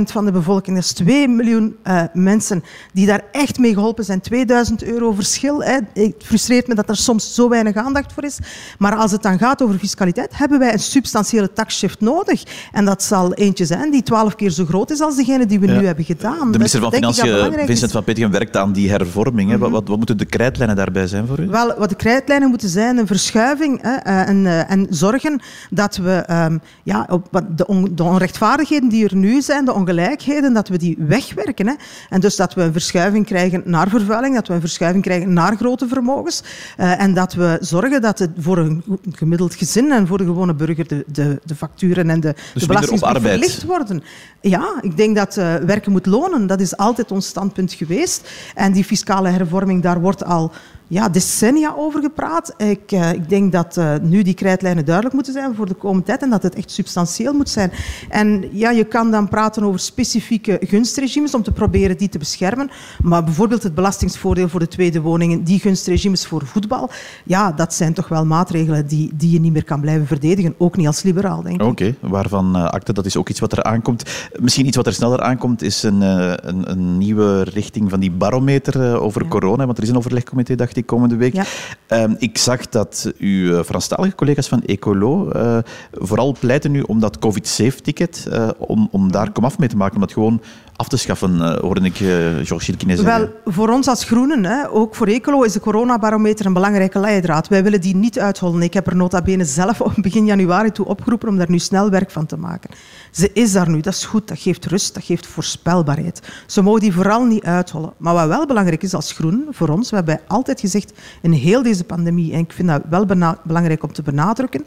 van 0.02 0.25
de 0.25 0.33
bevolking, 0.33 0.76
dat 0.76 0.85
is 0.85 0.92
2 0.92 1.28
miljoen 1.28 1.76
uh, 1.85 2.02
mensen 2.12 2.64
die 2.92 3.07
daar 3.07 3.25
echt 3.33 3.59
mee 3.59 3.75
geholpen 3.75 4.04
zijn. 4.04 4.21
2000 4.21 4.83
euro 4.83 5.12
verschil. 5.12 5.62
Hè. 5.62 5.78
Het 5.95 6.14
frustreert 6.19 6.66
me 6.66 6.75
dat 6.75 6.88
er 6.88 6.97
soms 6.97 7.35
zo 7.35 7.49
weinig 7.49 7.76
aandacht 7.76 8.12
voor 8.12 8.25
is. 8.25 8.38
Maar 8.78 8.97
als 8.97 9.12
het 9.12 9.23
dan 9.23 9.38
gaat 9.40 9.62
over 9.62 9.78
fiscaliteit, 9.78 10.30
hebben 10.37 10.59
wij 10.59 10.73
een 10.73 10.78
substantiële 10.78 11.52
taxshift 11.52 12.00
nodig. 12.00 12.42
En 12.73 12.85
dat 12.85 13.02
zal 13.02 13.35
eentje 13.35 13.64
zijn 13.64 13.90
die 13.90 14.02
twaalf 14.02 14.35
keer 14.35 14.50
zo 14.50 14.64
groot 14.64 14.90
is 14.90 15.00
als 15.00 15.16
degene 15.16 15.47
die 15.47 15.61
we 15.61 15.66
nu 15.66 15.87
hebben 15.87 16.04
gedaan. 16.04 16.52
De 16.52 16.59
minister 16.59 16.80
van 16.80 16.92
Financiën, 16.92 17.52
Vincent 17.52 17.82
is. 17.82 17.90
van 17.92 18.04
Petegem, 18.04 18.30
werkt 18.30 18.56
aan 18.56 18.73
die 18.73 18.90
hervorming. 18.90 19.50
hè. 19.50 19.59
Wat, 19.59 19.70
wat, 19.70 19.88
wat 19.88 19.97
moeten 19.97 20.16
de 20.18 20.25
krijtlijnen 20.25 20.76
daarbij 20.76 21.06
zijn 21.06 21.26
voor 21.26 21.40
u? 21.40 21.47
Wel, 21.49 21.75
wat 21.78 21.88
de 21.88 21.94
krijtlijnen 21.94 22.49
moeten 22.49 22.68
zijn, 22.68 22.99
een 22.99 23.06
verschuiving 23.06 23.82
hè, 23.82 23.94
eh, 23.94 24.28
en, 24.28 24.47
eh, 24.47 24.70
en 24.70 24.87
zorgen 24.90 25.40
dat 25.70 25.97
we 25.97 26.12
ehm, 26.12 26.59
ja, 26.82 27.06
op, 27.11 27.42
de, 27.56 27.66
on- 27.66 27.88
de 27.94 28.02
onrechtvaardigheden 28.02 28.88
die 28.88 29.04
er 29.09 29.16
nu 29.16 29.42
zijn, 29.42 29.64
de 29.64 29.73
ongelijkheden, 29.75 30.52
dat 30.52 30.68
we 30.68 30.78
die 30.78 30.97
wegwerken. 30.99 31.66
Hè. 31.66 31.75
En 32.09 32.20
dus 32.20 32.37
dat 32.37 32.54
we 32.54 32.62
een 32.62 32.73
verschuiving 32.73 33.26
krijgen 33.26 33.62
naar 33.64 33.88
vervuiling, 33.88 34.35
dat 34.35 34.49
we 34.49 34.54
een 34.54 34.61
verschuiving 34.61 35.04
krijgen 35.04 35.32
naar 35.32 35.56
grote 35.56 35.88
vermogens 35.88 36.42
eh, 36.76 37.00
en 37.02 37.14
dat 37.14 37.35
we 37.35 37.59
zorgen 37.61 38.00
dat 38.02 38.18
het 38.18 38.30
voor 38.38 38.59
een 38.59 38.82
gemiddeld 39.30 39.54
gezin 39.54 39.92
en 39.92 40.06
voor 40.06 40.18
de 40.18 40.25
gewone 40.25 40.54
burger 40.54 40.88
de, 40.88 41.04
de, 41.06 41.40
de 41.44 41.54
facturen 41.54 42.10
en 42.10 42.20
de, 42.20 42.34
de 42.54 42.66
belastingen 42.66 43.02
op 43.02 43.08
arbeid. 43.08 43.38
verlicht 43.38 43.64
worden. 43.64 44.02
Ja, 44.40 44.78
ik 44.80 44.96
denk 44.96 45.16
dat 45.16 45.37
eh, 45.37 45.54
werken 45.54 45.92
moet 45.92 46.06
lonen. 46.06 46.46
Dat 46.46 46.60
is 46.60 46.76
altijd 46.76 47.10
ons 47.10 47.26
standpunt 47.26 47.72
geweest. 47.72 48.30
En 48.54 48.72
die 48.72 48.84
fiscale 48.84 49.28
hervorming, 49.28 49.82
daar 49.82 50.00
wordt 50.00 50.25
al 50.25 50.52
ja, 50.90 51.09
decennia 51.09 51.75
over 51.76 52.00
gepraat. 52.02 52.54
Ik, 52.56 52.92
eh, 52.92 53.12
ik 53.12 53.28
denk 53.28 53.52
dat 53.52 53.76
eh, 53.76 53.94
nu 54.02 54.23
die 54.23 54.35
krijtlijnen 54.35 54.85
duidelijk 54.85 55.14
moeten 55.14 55.32
zijn 55.32 55.54
voor 55.54 55.66
de 55.66 55.75
komende 55.75 56.04
tijd 56.06 56.23
en 56.23 56.30
dat 56.30 56.42
het 56.42 56.54
echt 56.54 56.70
substantieel 56.70 57.32
moet 57.32 57.49
zijn. 57.49 57.73
En 58.09 58.44
ja, 58.52 58.70
je 58.70 58.85
kan 58.85 59.11
dan 59.11 59.28
praten 59.28 59.62
over 59.62 59.80
specifieke 59.80 60.56
gunstregimes 60.61 61.35
om 61.35 61.42
te 61.42 61.52
proberen 61.52 61.97
die 61.97 62.09
te 62.09 62.18
beschermen. 62.18 62.70
Maar 63.02 63.25
bijvoorbeeld 63.25 63.62
het 63.62 63.75
belastingsvoordeel 63.75 64.49
voor 64.49 64.61
de 64.61 64.68
tweede 64.68 65.00
woningen, 65.00 65.44
die 65.44 65.59
gunstregimes 65.61 66.26
voor 66.26 66.47
voetbal, 66.47 66.90
ja, 67.25 67.52
dat 67.52 67.75
zijn 67.75 67.92
toch 67.94 68.09
wel 68.09 68.26
maatregelen 68.26 68.87
die, 68.87 69.11
die 69.14 69.30
je 69.30 69.40
niet 69.40 69.52
meer 69.52 69.64
kan 69.64 69.80
blijven 69.80 70.06
verdedigen. 70.06 70.54
Ook 70.59 70.76
niet 70.76 70.87
als 70.87 71.02
liberaal, 71.02 71.42
denk 71.42 71.61
ik. 71.61 71.66
Oké, 71.66 71.94
waarvan 72.00 72.56
eh, 72.56 72.64
akte, 72.64 72.92
dat 72.92 73.06
is 73.06 73.16
ook 73.16 73.28
iets 73.28 73.40
wat 73.40 73.52
er 73.52 73.62
aankomt. 73.62 74.28
Misschien 74.40 74.66
iets 74.66 74.76
wat 74.76 74.87
er 74.87 74.92
sneller 74.94 75.20
aankomt, 75.20 75.62
is 75.62 75.82
een, 75.82 76.00
een, 76.00 76.70
een 76.70 76.99
nieuwe 76.99 77.42
richting 77.42 77.90
van 77.90 78.00
die 78.00 78.11
barometer 78.11 79.00
over 79.00 79.23
Ja. 79.23 79.28
corona. 79.28 79.64
Want 79.66 79.76
er 79.78 79.82
is 79.85 79.90
een 79.90 79.97
overlegcomité, 79.97 80.54
dacht 80.54 80.76
ik, 80.76 80.79
komende 80.82 81.16
week. 81.16 81.32
Ja. 81.34 81.44
Ehm, 81.87 82.14
ik 82.18 82.38
zag 82.38 82.68
dat 82.68 83.12
uw 83.18 83.56
eh, 83.56 83.64
Franstalige 83.64 84.14
collega's 84.14 84.49
van 84.49 84.62
Ecolo 84.62 85.30
eh, 85.30 85.58
vooral 85.92 86.37
pleiten 86.40 86.70
nu 86.70 86.80
om 86.80 87.00
dat 87.00 87.18
COVID-safe-ticket, 87.18 88.26
eh, 88.30 88.49
om, 88.58 88.88
om 88.90 89.12
daar 89.12 89.32
komaf 89.32 89.58
mee 89.58 89.68
te 89.68 89.76
maken, 89.76 89.94
om 89.94 90.00
dat 90.00 90.12
gewoon 90.12 90.40
af 90.80 90.88
te 90.88 90.96
schaffen, 90.96 91.42
eh, 91.42 91.60
hoorde 91.60 91.80
ik 91.80 92.00
eh 92.00 92.08
Georges 92.46 92.76
zeggen. 92.76 93.04
Wel, 93.04 93.28
voor 93.44 93.68
ons 93.68 93.88
als 93.88 94.04
Groenen, 94.04 94.44
hè, 94.44 94.70
ook 94.70 94.94
voor 94.94 95.06
Ecolo, 95.06 95.42
is 95.42 95.52
de 95.52 95.60
coronabarometer 95.60 96.46
een 96.46 96.52
belangrijke 96.52 96.99
leidraad. 96.99 97.49
Wij 97.49 97.62
willen 97.62 97.80
die 97.80 97.96
niet 97.96 98.18
uithollen. 98.18 98.62
Ik 98.62 98.75
heb 98.75 98.87
er 98.87 98.96
nota 98.96 99.22
bene 99.22 99.44
zelf 99.44 99.78
begin 99.96 100.25
januari 100.25 100.72
toe 100.72 100.87
opgeroepen 100.87 101.28
om 101.28 101.37
daar 101.37 101.50
nu 101.50 101.58
snel 101.58 101.90
werk 101.90 102.10
van 102.10 102.26
te 102.26 102.37
maken. 102.37 102.70
Ze 103.10 103.30
is 103.32 103.52
daar 103.52 103.68
nu, 103.68 103.80
dat 103.80 103.92
is 103.92 104.04
goed, 104.04 104.28
dat 104.28 104.38
geeft 104.38 104.66
rust, 104.66 104.94
dat 104.94 105.04
geeft 105.04 105.26
voorspelbaarheid. 105.26 106.20
Ze 106.46 106.62
mogen 106.62 106.80
die 106.80 106.92
vooral 106.92 107.25
niet 107.25 107.44
uithollen. 107.44 107.92
Maar 107.99 108.14
wat 108.14 108.28
wel 108.28 108.46
belangrijk 108.46 108.82
is 108.82 108.94
als 108.94 109.12
Groenen, 109.12 109.46
voor 109.50 109.68
ons, 109.68 109.90
we 109.90 109.96
hebben 109.96 110.20
altijd 110.26 110.60
gezegd 110.60 110.92
in 111.22 111.32
heel 111.32 111.62
deze 111.62 111.84
pandemie, 111.84 112.32
en 112.32 112.38
ik 112.38 112.52
vind 112.52 112.68
dat 112.68 112.82
wel 112.90 113.06
belangrijk 113.44 113.82
om 113.82 113.92
te 113.92 114.02
benadrukken, 114.02 114.64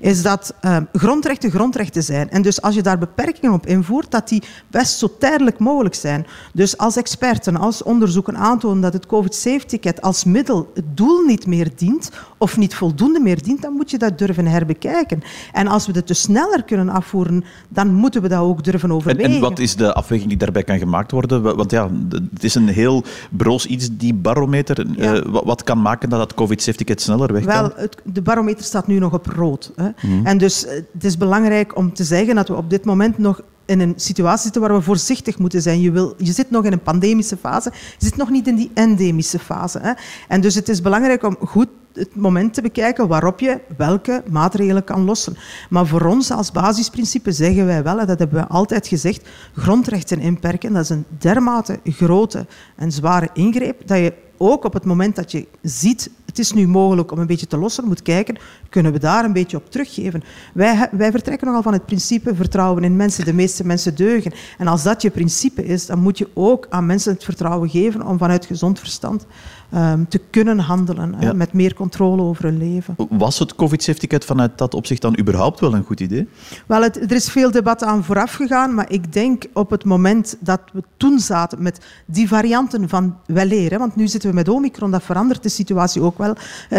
is 0.00 0.22
dat 0.22 0.54
eh, 0.60 0.76
grondrechten 0.92 1.50
grondrechten 1.50 2.02
zijn. 2.02 2.30
En 2.30 2.42
dus 2.42 2.62
als 2.62 2.74
je 2.74 2.82
daar 2.82 2.98
beperkingen 2.98 3.52
op 3.52 3.66
invoert, 3.66 4.10
dat 4.10 4.28
die 4.28 4.42
best 4.70 4.98
zo 4.98 5.16
tijdelijk 5.18 5.49
mogelijk 5.58 5.94
zijn. 5.94 6.26
Dus 6.52 6.78
als 6.78 6.96
experten, 6.96 7.56
als 7.56 7.82
onderzoeken 7.82 8.36
aantonen 8.36 8.80
dat 8.80 8.92
het 8.92 9.06
COVID-safe-ticket 9.06 10.00
als 10.02 10.24
middel 10.24 10.70
het 10.74 10.96
doel 10.96 11.20
niet 11.24 11.46
meer 11.46 11.70
dient, 11.76 12.10
of 12.38 12.56
niet 12.56 12.74
voldoende 12.74 13.20
meer 13.20 13.42
dient, 13.42 13.62
dan 13.62 13.72
moet 13.72 13.90
je 13.90 13.98
dat 13.98 14.18
durven 14.18 14.46
herbekijken. 14.46 15.22
En 15.52 15.66
als 15.66 15.86
we 15.86 15.92
het 15.92 16.06
dus 16.06 16.20
sneller 16.20 16.62
kunnen 16.64 16.88
afvoeren, 16.88 17.44
dan 17.68 17.94
moeten 17.94 18.22
we 18.22 18.28
dat 18.28 18.40
ook 18.40 18.64
durven 18.64 18.88
En, 18.88 18.94
overwegen. 18.94 19.32
en 19.34 19.40
wat 19.40 19.58
is 19.58 19.76
de 19.76 19.92
afweging 19.94 20.28
die 20.28 20.38
daarbij 20.38 20.62
kan 20.64 20.78
gemaakt 20.78 21.10
worden? 21.10 21.42
Wa- 21.42 21.54
Want 21.54 21.70
ja, 21.70 21.90
het 22.34 22.44
is 22.44 22.54
een 22.54 22.68
heel 22.68 23.04
broos 23.30 23.66
iets, 23.66 23.88
die 23.92 24.14
barometer. 24.14 24.86
Ja. 24.96 25.14
Eh, 25.14 25.22
wa- 25.26 25.44
wat 25.44 25.62
kan 25.62 25.82
maken 25.82 26.08
dat 26.08 26.18
dat 26.18 26.34
COVID-safe-ticket 26.34 27.00
sneller 27.00 27.32
weg 27.32 27.44
kan? 27.44 27.62
Wel, 27.62 27.72
het, 27.76 27.96
de 28.04 28.22
barometer 28.22 28.64
staat 28.64 28.86
nu 28.86 28.98
nog 28.98 29.12
op 29.12 29.26
rood. 29.26 29.72
Hè. 29.76 29.88
Mhm. 30.02 30.26
En 30.26 30.38
dus 30.38 30.66
eh, 30.66 30.74
het 30.92 31.04
is 31.04 31.16
belangrijk 31.16 31.76
om 31.76 31.92
te 31.92 32.04
zeggen 32.04 32.34
dat 32.34 32.48
we 32.48 32.54
op 32.56 32.70
dit 32.70 32.84
moment 32.84 33.18
nog 33.18 33.40
in 33.70 33.80
een 33.80 33.94
situatie 33.96 34.42
zitten 34.42 34.60
waar 34.60 34.74
we 34.74 34.80
voorzichtig 34.80 35.38
moeten 35.38 35.62
zijn. 35.62 35.80
Je, 35.80 35.90
wil, 35.90 36.14
je 36.18 36.32
zit 36.32 36.50
nog 36.50 36.64
in 36.64 36.72
een 36.72 36.82
pandemische 36.82 37.36
fase, 37.36 37.72
je 37.98 38.06
zit 38.06 38.16
nog 38.16 38.30
niet 38.30 38.46
in 38.46 38.56
die 38.56 38.70
endemische 38.74 39.38
fase. 39.38 39.78
Hè. 39.82 39.92
En 40.28 40.40
dus 40.40 40.54
het 40.54 40.68
is 40.68 40.80
belangrijk 40.80 41.22
om 41.22 41.36
goed 41.40 41.68
het 41.94 42.16
moment 42.16 42.54
te 42.54 42.62
bekijken 42.62 43.08
waarop 43.08 43.40
je 43.40 43.60
welke 43.76 44.22
maatregelen 44.30 44.84
kan 44.84 45.04
lossen. 45.04 45.36
Maar 45.70 45.86
voor 45.86 46.02
ons 46.02 46.30
als 46.30 46.52
basisprincipe 46.52 47.32
zeggen 47.32 47.66
wij 47.66 47.82
wel, 47.82 47.98
en 47.98 48.06
dat 48.06 48.18
hebben 48.18 48.40
we 48.40 48.48
altijd 48.48 48.86
gezegd, 48.86 49.28
grondrechten 49.54 50.20
inperken, 50.20 50.72
dat 50.72 50.82
is 50.82 50.90
een 50.90 51.04
dermate 51.18 51.80
grote 51.84 52.46
en 52.76 52.92
zware 52.92 53.28
ingreep, 53.32 53.86
dat 53.86 53.98
je 53.98 54.12
ook 54.42 54.64
op 54.64 54.72
het 54.72 54.84
moment 54.84 55.16
dat 55.16 55.32
je 55.32 55.46
ziet, 55.62 56.10
het 56.26 56.38
is 56.38 56.52
nu 56.52 56.66
mogelijk 56.66 57.12
om 57.12 57.18
een 57.18 57.26
beetje 57.26 57.46
te 57.46 57.56
lossen, 57.56 57.86
moet 57.86 58.02
kijken, 58.02 58.38
kunnen 58.68 58.92
we 58.92 58.98
daar 58.98 59.24
een 59.24 59.32
beetje 59.32 59.56
op 59.56 59.70
teruggeven. 59.70 60.22
Wij, 60.54 60.88
wij 60.92 61.10
vertrekken 61.10 61.46
nogal 61.46 61.62
van 61.62 61.72
het 61.72 61.86
principe 61.86 62.34
vertrouwen 62.34 62.84
in 62.84 62.96
mensen. 62.96 63.24
De 63.24 63.32
meeste 63.32 63.66
mensen 63.66 63.94
deugen. 63.94 64.32
En 64.58 64.66
als 64.66 64.82
dat 64.82 65.02
je 65.02 65.10
principe 65.10 65.64
is, 65.64 65.86
dan 65.86 65.98
moet 65.98 66.18
je 66.18 66.28
ook 66.34 66.66
aan 66.70 66.86
mensen 66.86 67.12
het 67.12 67.24
vertrouwen 67.24 67.68
geven 67.68 68.06
om 68.06 68.18
vanuit 68.18 68.46
gezond 68.46 68.78
verstand 68.78 69.26
ehm, 69.70 70.04
te 70.08 70.20
kunnen 70.30 70.58
handelen, 70.58 71.14
Ja. 71.20 71.32
met 71.32 71.52
meer 71.52 71.74
controle 71.74 72.22
over 72.22 72.44
hun 72.44 72.58
leven. 72.58 72.94
Was 73.10 73.38
het 73.38 73.54
COVID-safe-ticket 73.54 74.24
vanuit 74.24 74.58
dat 74.58 74.74
opzicht 74.74 75.02
dan 75.02 75.18
überhaupt 75.18 75.60
wel 75.60 75.74
een 75.74 75.84
goed 75.84 76.00
idee? 76.00 76.28
Wel, 76.66 76.82
het, 76.82 76.96
er 76.96 77.12
is 77.12 77.30
veel 77.30 77.50
debat 77.50 77.84
aan 77.84 78.04
vooraf 78.04 78.32
gegaan, 78.32 78.74
maar 78.74 78.92
ik 78.92 79.12
denk 79.12 79.44
op 79.52 79.70
het 79.70 79.84
moment 79.84 80.36
dat 80.40 80.60
we 80.72 80.82
toen 80.96 81.18
zaten 81.18 81.62
met 81.62 81.80
die 82.06 82.28
varianten 82.28 82.88
van 82.88 83.16
wel 83.26 83.44
leren, 83.44 83.78
want 83.78 83.96
nu 83.96 84.08
zitten 84.08 84.30
we 84.30 84.34
met 84.36 84.48
Omicron, 84.48 84.90
dat 84.90 85.02
verandert 85.02 85.42
de 85.42 85.48
situatie 85.48 86.02
ook 86.02 86.18
wel, 86.18 86.34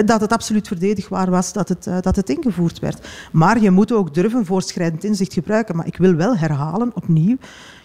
dat 0.06 0.22
het 0.22 0.34
absoluut 0.34 0.68
verdedigbaar 0.68 1.30
was 1.30 1.54
dat 1.54 1.70
het, 1.70 1.88
eh, 1.88 1.98
dat 2.02 2.16
het 2.16 2.30
ingevoerd 2.30 2.80
werd. 2.80 3.08
Maar 3.32 3.62
je 3.62 3.72
moet 3.72 3.92
ook 3.92 4.14
durven 4.14 4.46
voorschrijdend 4.46 5.04
inzicht 5.04 5.34
gebruiken. 5.34 5.76
Maar 5.76 5.88
ik 5.88 5.98
wil 5.98 6.14
wel 6.16 6.38
herhalen, 6.38 6.92
opnieuw, 6.94 7.38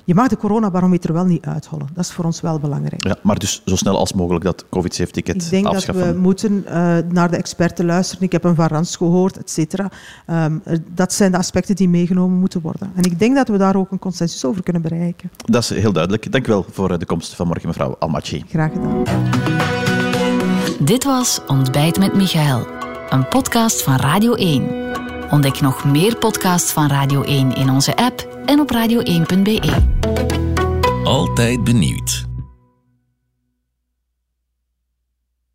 je 0.06 0.14
mag 0.14 0.28
de 0.28 0.36
coronabarometer 0.36 1.12
wel 1.12 1.24
niet 1.24 1.44
uithollen. 1.44 1.88
Dat 1.94 2.04
is 2.04 2.10
voor 2.10 2.24
ons 2.24 2.40
wel 2.40 2.58
belangrijk. 2.58 3.06
Ja, 3.06 3.16
maar 3.22 3.38
dus 3.38 3.62
zo 3.64 3.76
snel 3.76 3.98
als 3.98 4.12
mogelijk 4.12 4.44
dat 4.44 4.64
COVID-safe-ticket 4.70 5.44
Ik 5.44 5.50
denk 5.50 5.66
afschaffen. 5.66 6.04
dat 6.04 6.14
we 6.14 6.20
moeten 6.20 6.66
eh, 6.66 6.96
naar 7.08 7.30
de 7.30 7.36
experten 7.36 7.84
luisteren. 7.84 8.24
Ik 8.24 8.32
heb 8.32 8.44
een 8.44 8.54
Van 8.54 8.66
Rans 8.66 8.96
gehoord, 8.96 9.36
et 9.36 9.50
cetera. 9.50 9.90
Ehm, 10.26 10.58
eh, 10.64 10.78
dat 10.94 11.12
zijn 11.12 11.32
de 11.32 11.38
aspecten 11.38 11.76
die 11.76 11.88
meegenomen 11.88 12.38
moeten 12.38 12.60
worden. 12.60 12.92
En 12.94 13.02
ik 13.02 13.18
denk 13.18 13.34
dat 13.34 13.48
we 13.48 13.56
daar 13.56 13.76
ook 13.76 13.90
een 13.90 13.98
consensus 13.98 14.44
over 14.44 14.62
kunnen 14.62 14.82
bereiken. 14.82 15.30
Dat 15.44 15.62
is 15.62 15.68
heel 15.68 15.92
duidelijk. 15.92 16.32
Dank 16.32 16.46
u 16.46 16.50
wel 16.50 16.66
voor 16.70 16.90
eh, 16.90 16.98
de 16.98 17.06
komst 17.06 17.34
van 17.34 17.46
morgen, 17.46 17.68
mevrouw 17.68 17.96
Almachi. 17.98 18.44
Graag 18.48 18.72
gedaan. 18.72 19.02
Dit 20.80 21.04
was 21.04 21.40
Ontbijt 21.46 21.98
met 21.98 22.14
Michael, 22.14 22.66
een 23.10 23.28
podcast 23.28 23.82
van 23.82 23.96
Radio 23.96 24.34
1. 24.34 24.68
Ontdek 25.30 25.60
nog 25.60 25.84
meer 25.84 26.16
podcasts 26.16 26.72
van 26.72 26.88
Radio 26.88 27.22
1 27.22 27.54
in 27.54 27.70
onze 27.70 27.96
app 27.96 28.35
en 28.46 28.60
op 28.60 28.72
radio1.be. 28.74 29.60
Altijd 31.04 31.64
benieuwd. 31.64 32.25